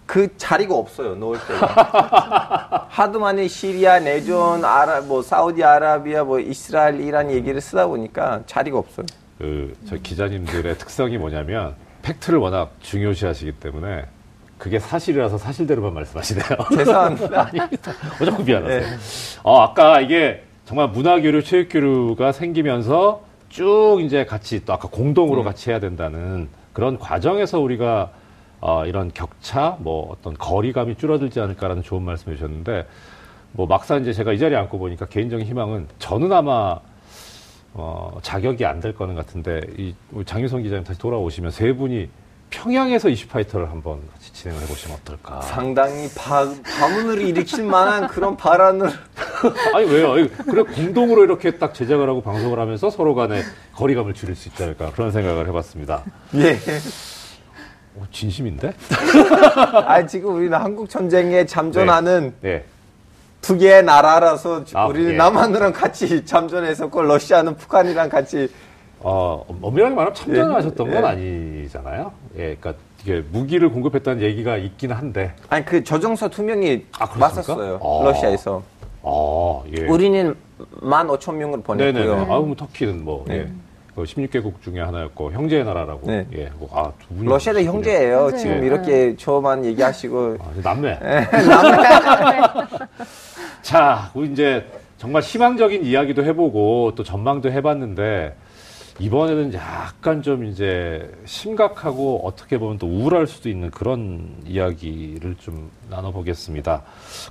그 0.07 0.37
자리가 0.37 0.75
없어요 0.77 1.17
놓을 1.17 1.37
때가 1.49 2.87
하도 2.91 3.19
많이 3.19 3.49
시리아 3.49 3.99
내전 3.99 4.65
아라 4.65 5.01
뭐 5.01 5.21
사우디 5.23 5.65
아라비아 5.65 6.23
뭐 6.23 6.39
이스라엘 6.39 7.01
이란 7.01 7.31
얘기를 7.33 7.61
쓰다 7.61 7.89
보니까 7.89 8.43
자리가 8.47 8.79
없어요. 8.79 9.05
그, 9.39 9.75
저 9.89 9.97
기자님들의 9.97 10.79
특성이 10.79 11.17
뭐냐면, 11.17 11.75
팩트를 12.03 12.39
워낙 12.39 12.73
중요시하시기 12.81 13.53
때문에, 13.53 14.05
그게 14.59 14.79
사실이라서 14.79 15.39
사실대로만 15.39 15.95
말씀하시네요. 15.95 16.45
죄송합니다. 16.77 17.41
아닙니다. 17.49 17.93
어, 18.21 18.25
자꾸 18.25 18.43
미안하세요. 18.43 18.81
네. 18.81 18.87
어, 19.45 19.61
아까 19.61 20.01
이게 20.01 20.45
정말 20.65 20.89
문화교류, 20.89 21.45
체육교류가 21.45 22.33
생기면서 22.33 23.23
쭉 23.49 24.01
이제 24.03 24.25
같이 24.27 24.65
또 24.65 24.73
아까 24.73 24.89
공동으로 24.89 25.43
같이 25.43 25.71
해야 25.71 25.81
된다는 25.81 26.49
그런 26.73 26.99
과정에서 26.99 27.61
우리가 27.61 28.11
어, 28.61 28.85
이런 28.85 29.13
격차, 29.15 29.77
뭐 29.79 30.11
어떤 30.11 30.35
거리감이 30.35 30.97
줄어들지 30.97 31.41
않을까라는 31.41 31.83
좋은 31.85 32.03
말씀 32.03 32.33
해주셨는데 32.33 32.87
뭐 33.53 33.67
막상 33.67 34.01
이제 34.01 34.13
제가 34.13 34.33
이 34.33 34.39
자리에 34.39 34.57
앉고 34.59 34.79
보니까 34.79 35.07
개인적인 35.07 35.47
희망은 35.47 35.87
저는 36.01 36.33
아마 36.33 36.81
어, 37.75 38.19
자격이 38.23 38.65
안 38.65 38.81
될 38.81 38.95
거는 38.95 39.15
같은데 39.15 39.61
이 39.77 39.95
우리 40.13 40.25
장유성 40.25 40.63
기자님 40.63 40.85
다시 40.85 40.99
돌아오시면 40.99 41.51
세 41.51 41.73
분이 41.73 42.09
평양에서 42.51 43.11
이슈파이터를 43.11 43.71
한번 43.71 44.01
같이 44.13 44.33
진행을 44.33 44.63
해보시면 44.63 44.99
어떨까? 45.03 45.43
상당히 45.43 46.09
바, 46.17 46.47
바문을 46.79 47.21
일으킬 47.21 47.65
만한 47.65 48.09
그런 48.09 48.37
발언을 48.39 48.89
아니 49.75 49.87
왜요? 49.87 50.13
그래 50.47 50.63
공동으로 50.63 51.25
이렇게 51.25 51.59
딱 51.59 51.75
제작을 51.75 52.09
하고 52.09 52.23
방송을 52.23 52.59
하면서 52.59 52.89
서로 52.89 53.15
간에 53.15 53.43
거리감을 53.75 54.15
줄일 54.15 54.35
수 54.35 54.49
있지 54.49 54.63
않을까 54.63 54.93
그런 54.93 55.11
생각을 55.13 55.47
해봤습니다. 55.49 56.05
예. 56.37 56.59
오, 57.97 58.03
진심인데? 58.11 58.73
아 59.87 60.07
지금 60.07 60.37
우리는 60.37 60.57
한국 60.57 60.89
전쟁에 60.89 61.45
잠전하는 61.45 62.33
네. 62.41 62.65
두 63.41 63.57
개의 63.57 63.83
나라라서 63.85 64.65
아, 64.75 64.87
우리는 64.87 65.13
예. 65.13 65.17
남한이랑 65.17 65.73
같이 65.73 66.25
잠전했었고 66.25 67.03
러시아는 67.03 67.57
북한이랑 67.57 68.09
같이 68.09 68.49
어, 69.01 69.45
엄밀하게 69.63 69.95
말하면 69.95 70.15
참전을 70.15 70.51
예. 70.51 70.55
하셨던 70.55 70.91
건 70.91 71.03
예. 71.03 71.07
아니잖아요. 71.07 72.13
예, 72.37 72.57
그러니까 72.57 72.75
이게 73.03 73.23
무기를 73.31 73.71
공급했다는 73.71 74.23
얘기가 74.23 74.57
있긴 74.57 74.91
한데, 74.91 75.33
아니 75.49 75.65
그 75.65 75.85
조정서 75.85 76.29
두 76.31 76.43
명이 76.43 76.87
아? 76.99 77.09
맞섰어요 77.17 77.77
아. 77.81 78.05
러시아에서 78.05 78.61
어, 79.03 79.65
예. 79.77 79.87
우리는 79.87 80.35
만 80.83 81.09
오천 81.09 81.39
명을. 81.39 81.63
보냈고요. 81.63 82.27
아우, 82.29 82.45
뭐 82.45 82.57
터키는 82.57 83.05
뭐, 83.05 83.25
네. 83.29 83.37
예. 83.37 83.49
그 83.95 84.03
16개국 84.03 84.61
중에 84.63 84.81
하나였고 84.81 85.31
형제의 85.33 85.65
나라라고. 85.65 86.07
네. 86.07 86.27
예. 86.35 86.51
뭐, 86.59 86.69
아, 86.73 86.91
두 87.01 87.15
분이 87.15 87.29
러시아도. 87.29 87.63
형제예요. 87.63 88.17
형제예요. 88.25 88.37
지금 88.37 88.61
네. 88.61 88.67
이렇게 88.67 89.17
저만 89.17 89.65
얘기하시고 89.65 90.37
아, 90.41 90.51
이제 90.53 90.61
남매. 90.63 90.99
네. 93.59 93.63
자, 93.63 94.11
우리 94.15 94.31
이제 94.33 94.67
정말 94.97 95.23
희망적인 95.23 95.85
이야기도 95.85 96.25
해보고 96.25 96.93
또 96.97 97.05
전망도 97.05 97.51
해봤는데 97.51 98.35
이번에는 99.01 99.55
약간 99.55 100.23
좀 100.23 100.45
이제 100.45 101.09
심각하고 101.25 102.27
어떻게 102.27 102.59
보면 102.59 102.79
또 102.79 102.89
우울할 102.89 103.29
수도 103.29 103.49
있는 103.49 103.71
그런 103.71 104.35
이야기를 104.45 105.37
좀 105.39 105.71
나눠보겠습니다. 105.89 106.83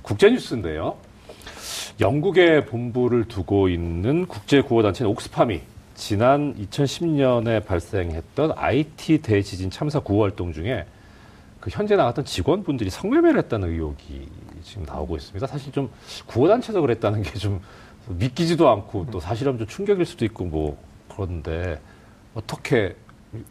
국제뉴스인데요. 0.02 0.96
영국에 2.00 2.64
본부를 2.64 3.26
두고 3.26 3.68
있는 3.68 4.26
국제구호단체인 4.26 5.10
옥스팜이 5.10 5.60
지난 5.94 6.54
2010년에 6.54 7.66
발생했던 7.66 8.52
IT 8.56 9.18
대지진 9.18 9.68
참사 9.68 10.00
구호 10.00 10.22
활동 10.22 10.52
중에 10.52 10.86
그 11.60 11.70
현재 11.70 11.96
나갔던 11.96 12.24
직원분들이 12.24 12.88
성매매를 12.88 13.38
했다는 13.40 13.70
의혹이 13.70 14.28
지금 14.62 14.84
나오고 14.84 15.16
있습니다. 15.16 15.46
사실 15.46 15.72
좀 15.72 15.90
구호단체에서 16.26 16.80
그랬다는 16.80 17.22
게 17.22 17.38
좀 17.38 17.60
믿기지도 18.08 18.68
않고 18.70 19.06
또 19.10 19.20
사실은 19.20 19.58
좀 19.58 19.66
충격일 19.66 20.06
수도 20.06 20.24
있고 20.24 20.44
뭐 20.44 20.82
그런데 21.12 21.80
어떻게 22.34 22.96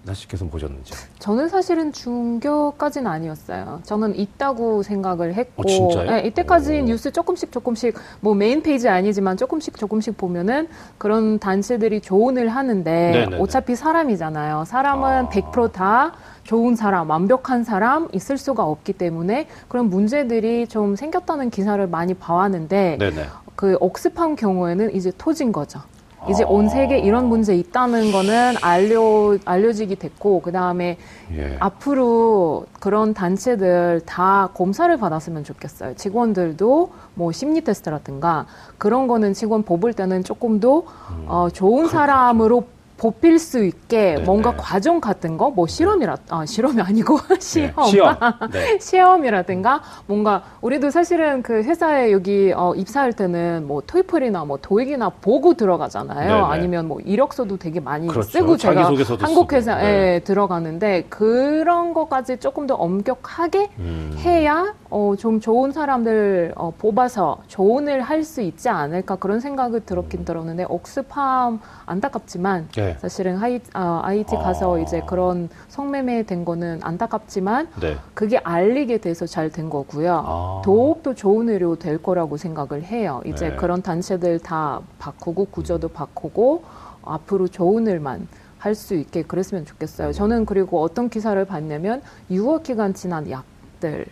시나 0.04 0.14
씨께서 0.14 0.46
보셨는지. 0.46 0.94
저는 1.20 1.50
사실은 1.50 1.92
충격까지는 1.92 3.10
아니었어요. 3.10 3.82
저는 3.84 4.16
있다고 4.16 4.82
생각을 4.82 5.36
했고, 5.36 5.64
어? 5.70 6.04
네, 6.04 6.22
이때까지 6.28 6.82
오. 6.82 6.86
뉴스 6.86 7.12
조금씩 7.12 7.52
조금씩 7.52 7.96
뭐 8.20 8.34
main 8.34 8.64
page 8.64 8.90
아니지만 8.90 9.38
조금씩 9.38 9.78
조금씩 9.78 10.18
보면은 10.18 10.68
그런 10.98 11.38
단체들이 11.38 12.02
좋은 12.02 12.38
일 12.38 12.50
하는데 12.50 13.12
네네네. 13.12 13.38
어차피 13.40 13.76
사람이잖아요. 13.76 14.66
사람은 14.66 15.26
아. 15.26 15.30
100%다 15.30 16.14
좋은 16.44 16.76
사람, 16.76 17.10
완벽한 17.10 17.64
사람 17.64 18.08
있을 18.14 18.38
수가 18.38 18.64
없기 18.64 18.94
때문에 18.94 19.48
그런 19.68 19.90
문제들이 19.90 20.68
좀 20.68 20.96
생겼다는 20.96 21.52
기사를 21.52 21.86
많이 21.88 22.16
봐왔는데 22.16 22.98
네네. 23.00 23.26
그 23.56 23.78
옥스팜 23.80 24.36
경우에는 24.36 24.96
이제 24.96 25.12
터진 25.18 25.52
거죠. 25.52 25.82
이제 26.30 26.44
아. 26.44 26.48
온 26.48 26.68
세계 26.68 26.98
이런 26.98 27.28
문제 27.28 27.56
있다는 27.56 28.12
거는 28.12 28.56
알려 28.62 29.38
알려지게 29.46 29.96
됐고 29.96 30.42
그 30.42 30.52
다음에 30.52 30.98
예. 31.34 31.58
앞으로 31.60 32.66
그런 32.80 33.14
단체들 33.14 34.02
다 34.06 34.50
검사를 34.54 34.96
받았으면 34.98 35.44
좋겠어요. 35.44 35.96
직원들도 35.96 36.92
뭐 37.14 37.32
심리 37.32 37.62
테스트라든가 37.62 38.46
그런 38.78 39.08
거는 39.08 39.34
직원 39.34 39.64
뽑을 39.64 39.94
때는 39.94 40.24
조금 40.24 40.60
더 40.60 40.84
어, 41.28 41.50
좋은 41.52 41.88
사람으로 41.88 42.66
뽑힐 42.98 43.38
수 43.40 43.64
있게 43.64 44.14
네네. 44.16 44.22
뭔가 44.24 44.56
과정 44.58 45.00
같은 45.00 45.38
거, 45.38 45.50
뭐 45.52 45.68
실험이라, 45.68 46.18
아, 46.30 46.46
실험이 46.46 46.82
아니고 46.82 47.20
시험. 47.40 47.72
네. 47.86 47.92
시험. 47.92 48.16
네. 48.52 48.80
시험이라든가 48.80 49.82
뭔가 50.08 50.44
우리도 50.62 50.90
사실은 50.90 51.42
그 51.44 51.62
회사에 51.64 52.12
여기 52.12 52.52
어, 52.56 52.74
입사할 52.76 53.14
때는 53.14 53.68
뭐 53.68 53.82
토이플이나 53.86 54.46
뭐 54.46 54.58
도익이나 54.62 55.10
보고 55.10 55.54
들어가잖아요. 55.54 56.28
네네. 56.28 56.42
아니면 56.42 56.88
뭐 56.88 57.00
이력서도 57.00 57.58
되게 57.58 57.80
많이 57.80 58.08
그렇죠. 58.08 58.30
쓰고 58.30 58.58
제가 58.58 58.86
한국. 59.22 59.54
회사에 59.54 59.84
네. 59.84 60.20
들어가는데 60.22 61.06
그런 61.10 61.94
것까지 61.94 62.38
조금 62.38 62.68
더 62.68 62.76
엄격하게 62.76 63.70
음. 63.80 64.14
해야 64.20 64.74
어, 64.90 65.14
좀 65.18 65.40
좋은 65.40 65.72
사람들 65.72 66.54
어, 66.56 66.74
뽑아서 66.78 67.38
조언을 67.48 68.02
할 68.02 68.18
수 68.28 68.42
있지 68.42 68.68
않을까 68.68 69.16
그런 69.18 69.40
생각을 69.40 69.86
들었긴 69.86 70.26
들었는데 70.26 70.66
옥스팜 70.68 71.60
안타깝지만 71.88 72.68
네. 72.76 72.98
사실은 73.00 73.38
하이, 73.38 73.60
어, 73.74 74.02
IT 74.04 74.36
가서 74.36 74.76
아. 74.76 74.80
이제 74.80 75.02
그런 75.08 75.50
성매매 75.70 76.24
된 76.24 76.46
거는 76.46 76.82
안타깝지만 76.84 77.70
네. 77.80 77.98
그게 78.14 78.38
알리게 78.38 79.00
돼서 79.00 79.26
잘 79.26 79.48
된 79.50 79.70
거고요. 79.70 80.24
아. 80.26 80.62
더욱더 80.66 81.14
좋은 81.16 81.48
의료 81.48 81.78
될 81.78 82.04
거라고 82.04 82.36
생각을 82.36 82.84
해요. 82.84 83.22
이제 83.26 83.50
네. 83.50 83.56
그런 83.56 83.82
단체들 83.82 84.40
다 84.40 84.82
바꾸고 85.00 85.46
구조도 85.46 85.88
바꾸고 85.88 86.64
앞으로 87.06 87.48
좋은 87.48 87.88
일만 87.88 88.28
할 88.60 88.76
수 88.76 88.94
있게 88.96 89.22
그랬으면 89.24 89.64
좋겠어요. 89.66 90.12
저는 90.12 90.46
그리고 90.46 90.82
어떤 90.82 91.08
기사를 91.10 91.44
봤냐면 91.46 92.02
6월 92.30 92.62
기간 92.64 92.94
지난 92.94 93.30
약들 93.32 94.06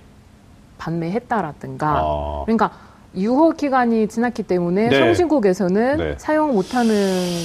판매했다라든가 0.78 1.88
아. 2.00 2.44
그러니까 2.46 2.72
유효 3.18 3.52
기간이 3.52 4.08
지났기 4.08 4.44
때문에 4.44 4.90
네. 4.90 5.00
선진국에서는 5.00 5.98
네. 5.98 6.16
사용 6.18 6.54
못하는 6.54 6.94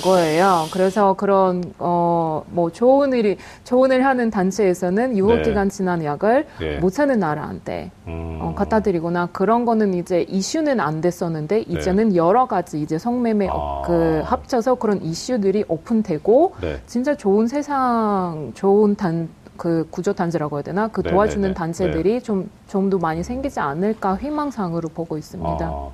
거예요. 0.03 0.67
그래서 0.73 1.15
그런 1.15 1.63
어뭐 1.79 2.71
좋은 2.73 3.13
일이 3.13 3.37
좋은 3.65 3.91
일 3.91 4.05
하는 4.05 4.31
단체에서는 4.31 5.17
유효 5.17 5.37
네. 5.37 5.43
기간 5.43 5.69
지난 5.69 6.05
약을 6.05 6.47
예. 6.63 6.79
못 6.79 6.93
사는 6.93 7.19
나라한테 7.19 7.91
음. 8.07 8.39
어, 8.41 8.55
갖다 8.55 8.81
드리거나 8.81 9.29
그런 9.33 9.65
거는 9.65 9.95
이제 9.95 10.23
이슈는 10.29 10.81
안 10.81 11.01
됐었는데 11.01 11.61
이제는 11.61 12.17
여러 12.17 12.47
가지 12.47 12.81
이제 12.81 12.99
성매매 12.99 13.47
네. 13.47 13.51
아. 13.51 13.55
어, 13.55 13.83
그 13.87 14.23
합쳐서 14.25 14.77
그런 14.77 15.03
이슈들이 15.03 15.65
오픈되고 15.69 16.55
네. 16.61 16.77
진짜 16.87 17.15
좋은 17.15 17.47
세상 17.47 18.53
좋은 18.55 18.95
단 18.97 19.29
그 19.61 19.87
구조 19.91 20.15
단체라고 20.15 20.57
해야 20.57 20.63
되나 20.63 20.89
그 20.89 21.03
네, 21.03 21.11
도와주는 21.11 21.43
네, 21.43 21.49
네. 21.49 21.55
단체들이 21.55 22.23
좀 22.23 22.49
좀 22.67 22.89
더 22.89 22.97
많이 22.97 23.23
생기지 23.23 23.61
않을까 23.61 24.17
희망상으로 24.17 24.89
보고 24.89 25.19
있습니다. 25.19 25.67
아, 25.67 25.91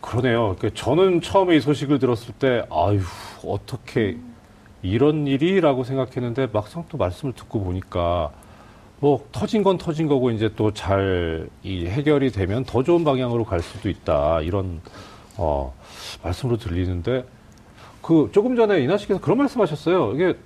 그러네요. 0.00 0.56
그 0.58 0.72
저는 0.72 1.20
처음에 1.20 1.56
이 1.56 1.60
소식을 1.60 1.98
들었을 1.98 2.32
때, 2.38 2.64
아유, 2.70 3.00
어떻게 3.44 4.16
이런 4.82 5.26
일이라고 5.26 5.84
생각했는데 5.84 6.48
막상 6.50 6.84
또 6.88 6.96
말씀을 6.96 7.34
듣고 7.34 7.62
보니까 7.62 8.30
뭐 9.00 9.26
터진 9.32 9.62
건 9.62 9.76
터진 9.76 10.06
거고 10.06 10.30
이제 10.30 10.48
또잘이 10.56 11.50
해결이 11.86 12.30
되면 12.30 12.64
더 12.64 12.82
좋은 12.82 13.04
방향으로 13.04 13.44
갈 13.44 13.60
수도 13.60 13.90
있다. 13.90 14.40
이런 14.40 14.80
어, 15.36 15.74
말씀으로 16.22 16.56
들리는데 16.56 17.26
그 18.00 18.30
조금 18.32 18.56
전에 18.56 18.80
이나 18.80 18.96
씨께서 18.96 19.20
그런 19.20 19.36
말씀하셨어요. 19.36 20.12
이게 20.14 20.38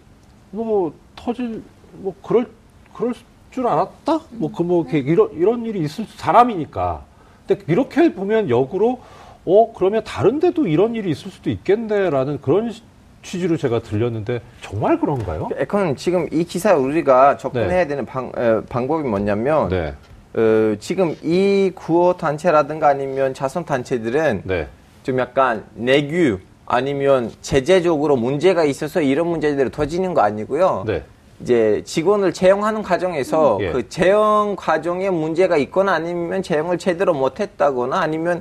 뭐 0.50 0.92
터질 1.14 1.62
뭐 1.98 2.14
그럴 2.22 2.48
그럴 2.94 3.14
줄 3.50 3.66
알았다. 3.66 4.20
뭐 4.30 4.52
그 4.52 4.62
뭐 4.62 4.86
이런 4.90 5.30
이런 5.34 5.64
일이 5.66 5.80
있을 5.80 6.04
수- 6.04 6.18
사람이니까. 6.18 7.02
근데 7.46 7.62
이렇게 7.68 8.12
보면 8.14 8.50
역으로 8.50 9.00
어 9.46 9.72
그러면 9.72 10.02
다른 10.04 10.40
데도 10.40 10.66
이런 10.66 10.94
일이 10.94 11.10
있을 11.10 11.30
수도 11.30 11.50
있겠네라는 11.50 12.40
그런 12.42 12.70
시- 12.70 12.82
취지로 13.22 13.56
제가 13.56 13.80
들렸는데 13.80 14.40
정말 14.60 14.98
그런가요? 15.00 15.48
에컨 15.56 15.96
지금 15.96 16.28
이 16.30 16.44
기사 16.44 16.74
우리가 16.74 17.36
접근해야 17.36 17.86
되는 17.86 18.06
방, 18.06 18.30
에, 18.36 18.60
방법이 18.68 19.08
뭐냐면 19.08 19.68
네. 19.68 19.94
어, 20.34 20.76
지금 20.78 21.16
이 21.22 21.72
구호 21.74 22.16
단체라든가 22.16 22.88
아니면 22.88 23.34
자선 23.34 23.64
단체들은 23.64 24.42
네. 24.44 24.68
좀 25.02 25.18
약간 25.18 25.64
내규 25.74 26.38
아니면 26.66 27.32
제재적으로 27.40 28.16
문제가 28.16 28.64
있어서 28.64 29.00
이런 29.00 29.26
문제들이 29.28 29.70
터지는 29.70 30.12
거 30.14 30.20
아니고요. 30.20 30.84
네. 31.38 31.44
이제 31.44 31.82
직원을 31.84 32.32
채용하는 32.32 32.82
과정에서 32.82 33.56
음, 33.56 33.62
예. 33.62 33.72
그 33.72 33.88
채용 33.88 34.56
과정에 34.56 35.10
문제가 35.10 35.56
있거나 35.58 35.92
아니면 35.92 36.42
채용을 36.42 36.78
제대로 36.78 37.14
못했다거나 37.14 37.98
아니면 37.98 38.40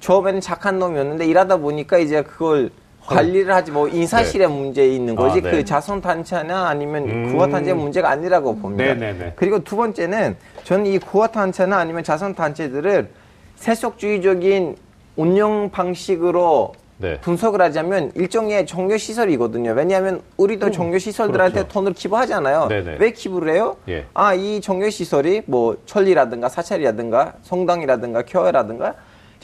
처음에는 0.00 0.40
착한 0.40 0.78
놈이었는데 0.78 1.26
일하다 1.26 1.58
보니까 1.58 1.98
이제 1.98 2.22
그걸 2.22 2.70
관리를 3.06 3.54
하지 3.54 3.70
뭐 3.70 3.88
인사실에 3.88 4.46
문제 4.46 4.86
있는 4.86 5.16
거지 5.16 5.38
아, 5.38 5.42
네. 5.42 5.50
그 5.50 5.64
자선 5.64 6.00
단체나 6.00 6.68
아니면 6.68 7.08
음. 7.08 7.32
구화 7.32 7.48
단체 7.48 7.72
문제가 7.72 8.10
아니라고 8.10 8.56
봅니다. 8.56 8.94
네네네. 8.94 9.32
그리고 9.36 9.64
두 9.64 9.76
번째는 9.76 10.36
저는 10.64 10.86
이 10.86 10.98
구화 10.98 11.28
단체나 11.28 11.78
아니면 11.78 12.04
자선 12.04 12.34
단체들을 12.34 13.08
세속주의적인 13.56 14.76
운영 15.16 15.70
방식으로 15.70 16.72
네. 16.98 17.18
분석을 17.20 17.62
하자면 17.62 18.12
일종의 18.14 18.66
종교 18.66 18.96
시설이거든요. 18.96 19.72
왜냐하면 19.72 20.20
우리도 20.36 20.70
종교 20.72 20.98
시설들한테 20.98 21.60
그렇죠. 21.60 21.72
돈을 21.72 21.92
기부하잖아요. 21.92 22.66
네네. 22.68 22.96
왜 22.98 23.12
기부를 23.12 23.54
해요? 23.54 23.76
예. 23.88 24.06
아, 24.14 24.34
이 24.34 24.60
종교 24.60 24.90
시설이 24.90 25.42
뭐 25.46 25.76
천리라든가 25.86 26.48
사찰이라든가 26.48 27.34
성당이라든가 27.42 28.22
교회라든가 28.26 28.94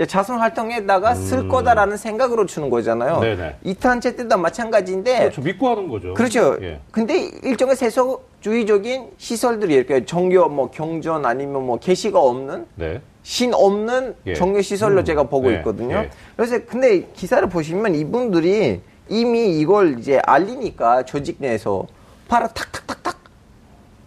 자선 0.09 0.41
활동에다가 0.41 1.15
쓸 1.15 1.47
거다라는 1.49 1.97
생각으로 1.97 2.47
주는 2.47 2.69
거잖아요. 2.69 3.19
음. 3.19 3.21
네네. 3.21 3.57
이 3.63 3.75
단체 3.75 4.17
때도 4.17 4.37
마찬가지인데 4.37 5.19
그렇죠. 5.21 5.41
믿고 5.41 5.69
하는 5.69 5.89
거죠. 5.89 6.15
그렇죠. 6.15 6.57
예. 6.63 6.81
근데 6.91 7.31
일종의 7.45 7.77
세속주의적인 7.77 9.11
시설들이 9.17 9.75
이렇게 9.75 10.05
종교 10.05 10.49
뭐 10.49 10.71
경전 10.73 11.25
아니면 11.25 11.65
뭐 11.65 11.79
계시가 11.79 12.19
없는 12.19 12.67
네. 12.75 13.01
신 13.25 13.55
없는 13.55 14.15
예. 14.27 14.35
종교 14.35 14.61
시설로 14.61 15.01
음. 15.01 15.05
제가 15.05 15.25
보고 15.25 15.51
네. 15.51 15.57
있거든요. 15.57 15.97
예. 15.97 16.11
그래서 16.37 16.59
근데 16.67 17.09
기사를 17.15 17.49
보시면 17.49 17.95
이분들이 17.95 18.83
이미 19.09 19.59
이걸 19.59 19.99
이제 19.99 20.21
알리니까 20.25 21.07
조직 21.07 21.37
내에서 21.39 21.87
바로 22.29 22.47
탁탁탁탁 22.49 23.19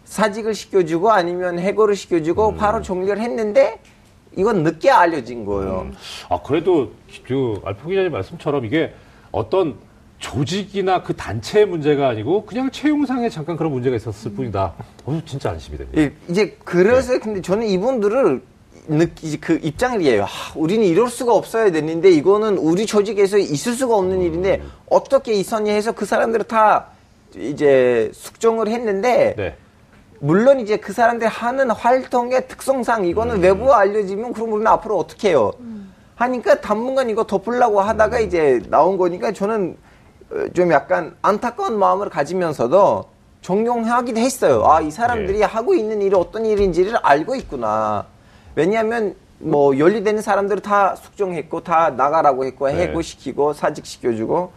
사직을 0.05 0.53
시켜주고 0.53 1.11
아니면 1.11 1.57
해고를 1.57 1.95
시켜주고 1.95 2.49
음. 2.49 2.57
바로 2.57 2.83
종료를 2.83 3.19
했는데 3.21 3.79
이건 4.35 4.61
늦게 4.61 4.91
알려진 4.91 5.45
거예요. 5.45 5.89
아 6.29 6.39
그래도 6.43 6.91
그 7.25 7.59
알포 7.65 7.89
기자님 7.89 8.11
말씀처럼 8.11 8.65
이게 8.65 8.93
어떤 9.31 9.77
조직이나 10.19 11.01
그 11.01 11.15
단체의 11.15 11.65
문제가 11.65 12.09
아니고 12.09 12.45
그냥 12.45 12.69
채용상에 12.69 13.29
잠깐 13.29 13.57
그런 13.57 13.71
문제가 13.71 13.95
있었을 13.95 14.33
뿐이다. 14.33 14.75
어 15.05 15.21
진짜 15.25 15.49
안심이 15.49 15.75
됩니다. 15.79 15.99
예, 15.99 16.13
이제 16.29 16.55
그래서 16.63 17.13
네. 17.13 17.19
근데 17.19 17.41
저는 17.41 17.65
이분들을 17.65 18.41
느끼 18.87 19.39
그 19.39 19.59
입장을 19.61 20.01
이해해요. 20.01 20.23
하, 20.23 20.53
우리는 20.55 20.85
이럴 20.85 21.09
수가 21.09 21.33
없어야 21.33 21.71
되는데 21.71 22.09
이거는 22.11 22.57
우리 22.57 22.85
조직에서 22.85 23.37
있을 23.37 23.73
수가 23.73 23.95
없는 23.95 24.21
일인데 24.21 24.61
어떻게 24.89 25.33
있었냐 25.33 25.73
해서 25.73 25.91
그 25.91 26.05
사람들을 26.05 26.45
다 26.45 26.87
이제 27.35 28.09
숙정을 28.13 28.67
했는데 28.67 29.35
네. 29.37 29.55
물론 30.19 30.59
이제 30.59 30.77
그 30.77 30.93
사람들 30.93 31.27
하는 31.27 31.69
활동의 31.69 32.47
특성상 32.47 33.05
이거는 33.05 33.35
음. 33.35 33.41
외부에 33.41 33.71
알려지면 33.71 34.33
그럼 34.33 34.53
우리는 34.53 34.67
앞으로 34.67 34.97
어떻게 34.97 35.29
해요? 35.29 35.53
하니까 36.15 36.61
당분간 36.61 37.09
이거 37.09 37.25
덮으려고 37.25 37.79
하다가 37.79 38.19
이제 38.19 38.59
나온 38.69 38.97
거니까 38.97 39.31
저는 39.31 39.77
어, 40.31 40.47
좀 40.53 40.71
약간 40.71 41.15
안타까운 41.21 41.77
마음을 41.77 42.09
가지면서도 42.09 43.05
존경하기도 43.41 44.19
했어요. 44.19 44.65
아, 44.65 44.81
이 44.81 44.91
사람들이 44.91 45.39
예. 45.39 45.43
하고 45.43 45.73
있는 45.73 46.01
일이 46.01 46.15
어떤 46.15 46.45
일인지를 46.45 46.97
알고 47.01 47.35
있구나. 47.35 48.05
왜냐하면 48.61 49.13
뭐 49.37 49.77
연리되는 49.77 50.23
사람들을 50.23 50.63
다 50.63 50.95
숙정했고 50.95 51.61
다 51.61 51.91
나가라고 51.91 52.43
했고 52.43 52.67
네. 52.67 52.87
해고시키고 52.87 53.53
사직시켜주고 53.53 54.51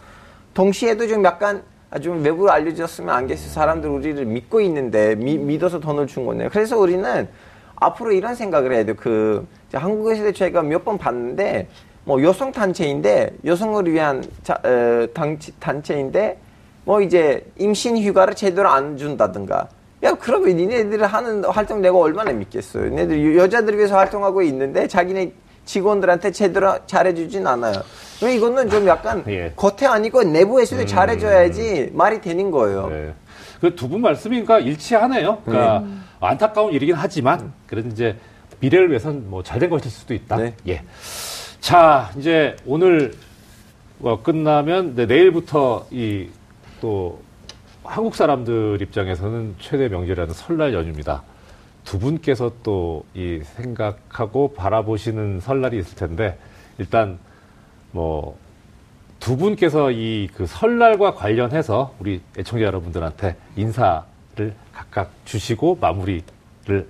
동시에도 0.55 1.07
좀 1.07 1.23
약간 1.23 1.63
아, 1.91 1.99
좀 1.99 2.23
외부로 2.25 2.51
알려졌으면 2.51 3.15
안 3.15 3.27
계실 3.27 3.51
사람들 3.51 3.91
우리를 3.91 4.25
믿고 4.25 4.63
있는데 4.63 5.17
미- 5.17 5.37
믿어서 5.37 5.81
돈을 5.81 6.07
준 6.07 6.25
거네요. 6.25 6.49
그래서 6.51 6.79
우리는 6.79 7.29
앞으로 7.77 8.13
이런 8.13 8.35
생각을 8.35 8.73
해야 8.73 8.85
돼요. 8.85 8.95
그 8.99 9.47
한국에서 9.71 10.33
제가 10.33 10.63
몇 10.63 10.83
번 10.85 10.97
봤는데 10.97 11.69
뭐 12.05 12.23
여성 12.23 12.53
단체인데 12.53 13.35
여성을 13.45 13.85
위한 13.93 14.25
자, 14.43 14.55
어, 14.65 15.07
단, 15.13 15.39
단체인데 15.59 16.39
뭐 16.87 17.03
이제 17.03 17.45
임신 17.59 17.99
휴가를 17.99 18.35
제대로 18.35 18.71
안 18.71 18.97
준다든가. 18.97 19.69
야 20.03 20.15
그러면 20.15 20.57
니네들 20.57 21.05
하는 21.05 21.45
활동 21.45 21.83
내가 21.83 21.99
얼마나 21.99 22.33
믿겠어요. 22.33 22.89
니네들 22.89 23.37
여자들 23.37 23.77
위해서 23.77 23.97
활동하고 23.97 24.43
있는데 24.43 24.89
자기네 24.89 25.33
직원들한테 25.65 26.33
제대로 26.33 26.75
잘해주진 26.87 27.47
않아요. 27.47 27.83
왜 28.23 28.35
이거는 28.35 28.71
좀 28.71 28.87
약간 28.87 29.23
예. 29.29 29.53
겉에 29.57 29.87
아니고 29.87 30.25
내부에서도 30.25 30.87
잘해줘야지 30.87 31.91
말이 31.93 32.21
되는 32.21 32.51
거예요. 32.51 32.89
네. 32.89 33.15
그두 33.61 33.89
분 33.89 34.01
말씀이 34.01 34.43
그러니까 34.43 34.59
일치하네요. 34.59 35.43
그러니까 35.45 35.85
안타까운 36.21 36.73
일이긴 36.73 36.95
하지만 36.97 37.53
그래도 37.67 37.89
이제 37.89 38.17
미래를 38.61 38.89
위해서는 38.89 39.29
뭐 39.29 39.43
잘된 39.43 39.69
것일 39.71 39.91
수도 39.91 40.15
있다. 40.15 40.37
네. 40.37 40.55
예. 40.69 40.83
자, 41.61 42.11
이제 42.17 42.57
오늘 42.67 43.13
어, 44.03 44.23
끝나면 44.23 44.95
네, 44.95 45.05
내일부터 45.05 45.87
이또 45.91 47.21
한국 47.91 48.15
사람들 48.15 48.81
입장에서는 48.83 49.57
최대 49.59 49.89
명절이라는 49.89 50.33
설날 50.33 50.73
연휴입니다. 50.75 51.23
두 51.85 51.99
분께서 51.99 52.53
또 52.63 53.05
이 53.15 53.41
생각하고 53.57 54.53
바라보시는 54.55 55.41
설날이 55.41 55.79
있을 55.79 55.97
텐데 55.97 56.39
일단 56.79 57.19
뭐 57.93 58.37
두 59.19 59.37
분께서 59.37 59.91
이 59.91 60.29
그 60.35 60.47
설날과 60.47 61.15
관련해서 61.15 61.95
우리 61.99 62.23
애청자 62.39 62.65
여러분들한테 62.65 63.37
인사를 63.57 64.55
각각 64.73 65.11
주시고 65.27 65.77
마무리를 65.81 66.23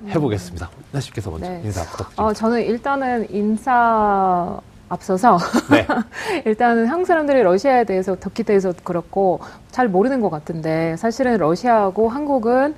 해보겠습니다. 0.07 0.71
나 0.93 1.01
씨께서 1.01 1.31
먼저 1.31 1.49
네. 1.49 1.63
인사 1.65 1.81
부탁드립니다. 1.83 2.23
어, 2.23 2.33
저는 2.33 2.63
일단은 2.63 3.27
인사 3.35 4.61
앞서서 4.91 5.39
네. 5.71 5.87
일단은 6.45 6.87
한국 6.87 7.07
사람들이 7.07 7.43
러시아에 7.43 7.85
대해서 7.85 8.17
대해서 8.43 8.75
그렇고 8.85 9.41
잘 9.71 9.89
모르는 9.89 10.21
것 10.21 10.31
같은데 10.31 10.97
사실은 10.97 11.39
러시아하고 11.39 12.09
한국은 12.09 12.75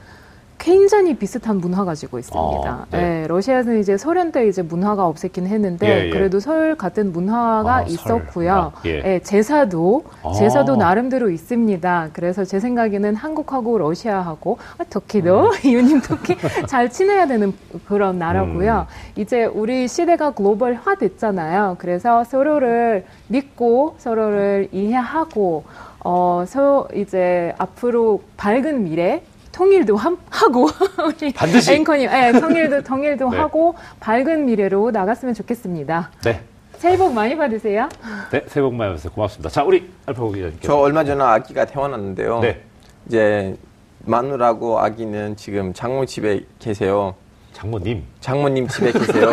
굉장히 0.63 1.17
비슷한 1.17 1.59
문화 1.59 1.85
가지고 1.85 2.21
있습니다. 2.21 2.71
아, 2.71 2.87
네. 2.93 3.23
예, 3.23 3.27
러시아는 3.27 3.81
이제 3.81 3.99
소련 3.99 4.31
때 4.31 4.47
이제 4.47 4.63
문화가 4.63 5.11
없앴긴 5.11 5.47
했는데 5.47 5.89
예, 5.89 6.07
예. 6.07 6.11
그래도 6.11 6.39
설 6.39 6.77
같은 6.77 7.13
문화가 7.13 7.79
아, 7.79 7.79
설 7.81 7.89
있었고요. 7.89 8.53
문화. 8.53 8.73
예. 8.87 9.03
예, 9.05 9.19
제사도 9.25 10.05
아. 10.23 10.31
제사도 10.33 10.77
나름대로 10.77 11.31
있습니다. 11.31 12.11
그래서 12.13 12.45
제 12.45 12.61
생각에는 12.61 13.17
한국하고 13.17 13.77
러시아하고 13.77 14.59
아, 14.79 14.85
터키도 14.89 15.51
이유님 15.67 16.01
터키 16.01 16.37
잘 16.69 16.89
지내야 16.89 17.27
되는 17.27 17.53
그런 17.89 18.21
나라고요. 18.21 18.87
이제 19.17 19.45
우리 19.45 19.89
시대가 19.89 20.31
글로벌화 20.31 20.95
됐잖아요. 20.95 21.75
그래서 21.81 22.23
서로를 22.23 23.05
믿고 23.27 23.97
서로를 23.99 24.69
이해하고 24.71 25.65
어, 26.05 26.45
서 26.47 26.89
이제 26.95 27.53
앞으로 27.59 28.23
밝은 28.37 28.85
미래 28.85 29.23
통일도 29.53 29.97
함- 29.97 30.19
하고 30.31 30.69
우리 31.07 31.33
반드시. 31.33 31.73
앵커님, 31.75 32.09
예, 32.11 32.33
통일도 32.33 32.83
통일도 32.85 33.31
네. 33.31 33.37
하고 33.37 33.75
밝은 34.01 34.47
미래로 34.47 34.91
나갔으면 34.91 35.35
좋겠습니다. 35.35 36.11
네. 36.25 36.41
새해 36.79 36.97
복 36.97 37.13
많이 37.13 37.37
받으세요. 37.37 37.89
네. 38.33 38.43
새해 38.49 38.63
복 38.65 38.75
많이 38.75 38.91
받으세요. 38.91 39.13
고맙습니다. 39.13 39.51
자, 39.51 39.63
우리 39.63 39.89
알파고 40.07 40.33
기자님께서. 40.33 40.67
저 40.67 40.77
얼마 40.79 41.05
전에 41.05 41.23
아기가 41.23 41.65
태어났는데요. 41.67 42.41
네. 42.41 42.63
이제 43.07 43.57
마누라고 44.05 44.81
아기는 44.81 45.37
지금 45.37 45.73
장모 45.73 46.07
집에 46.07 46.41
계세요. 46.59 47.15
장모님. 47.53 48.03
장모님 48.21 48.67
집에 48.67 48.91
계세요. 48.99 49.31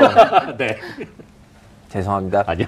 네. 0.58 0.78
죄송합니다. 1.90 2.44
아니요. 2.46 2.68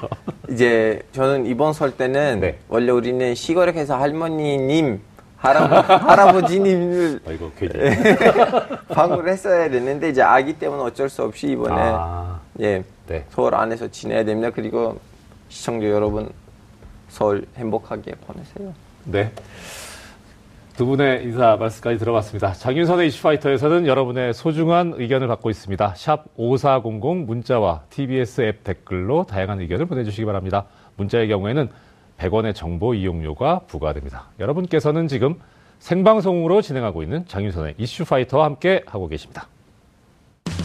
이제 0.49 0.99
저는 1.12 1.45
이번 1.45 1.74
설 1.74 1.91
때는 1.91 2.39
네. 2.39 2.58
원래 2.68 2.91
우리는 2.91 3.36
시골에 3.36 3.72
가서 3.72 3.97
할머니님, 3.99 4.99
할아버, 5.42 5.96
할아버 5.96 6.46
지님을 6.46 7.20
아이고, 7.28 7.52
괜히. 7.58 7.74
방문을 8.94 9.32
했어야 9.32 9.70
되는데 9.70 10.10
이제 10.10 10.22
아기 10.22 10.54
때문에 10.54 10.84
어쩔 10.84 11.10
수 11.10 11.24
없이 11.24 11.48
이번에 11.48 11.76
아, 11.76 12.39
예 12.60 12.84
네. 13.08 13.26
서울 13.30 13.56
안에서 13.56 13.88
지내야 13.88 14.24
됩니다. 14.24 14.52
그리고 14.54 15.00
시청자 15.50 15.88
여러분 15.88 16.30
설 17.10 17.44
행복하게 17.58 18.12
보내세요. 18.28 18.74
네. 19.06 19.32
두 20.78 20.86
분의 20.86 21.24
인사 21.24 21.58
말씀까지 21.58 21.98
들어봤습니다. 21.98 22.54
장윤선의 22.54 23.08
이슈파이터에서는 23.08 23.88
여러분의 23.88 24.34
소중한 24.34 24.94
의견을 24.96 25.28
받고 25.28 25.50
있습니다. 25.50 25.94
샵 25.96 26.26
5400 26.38 27.26
문자와 27.26 27.82
TBS 27.89 28.42
앱 28.42 28.64
댓글로 28.64 29.26
다양한 29.26 29.60
의견을 29.60 29.88
보내주시기 29.88 30.26
바랍니다. 30.26 30.66
문자의 30.98 31.28
경우에는 31.28 31.70
100원의 32.22 32.53
정보 32.53 32.93
이용료가 32.93 33.61
부과됩니다. 33.67 34.30
여러분께서는 34.39 35.07
지금 35.07 35.39
생방송으로 35.80 36.61
진행하고 36.61 37.01
있는 37.01 37.26
장윤선의 37.28 37.76
이슈파이터와 37.78 38.45
함께 38.45 38.84
하고 38.86 39.07
계십니다. 39.07 39.47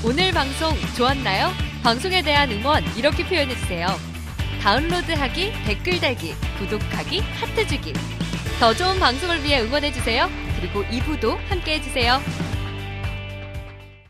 오늘 0.04 0.30
방송 0.32 0.70
좋았나요? 0.96 1.48
방송에 1.82 2.22
대한 2.22 2.50
응원 2.50 2.82
이렇게 2.96 3.24
표현해주세요. 3.24 3.86
다운로드하기, 4.62 5.52
댓글 5.66 6.00
달기, 6.00 6.32
구독하기, 6.59 7.20
하트 7.20 7.66
주기. 7.66 7.92
더 8.61 8.74
좋은 8.74 8.98
방송을 8.98 9.42
위해 9.42 9.61
응원해주세요. 9.62 10.28
그리고 10.61 10.82
2부도 10.84 11.36
함께 11.48 11.74
해주세요. 11.74 12.18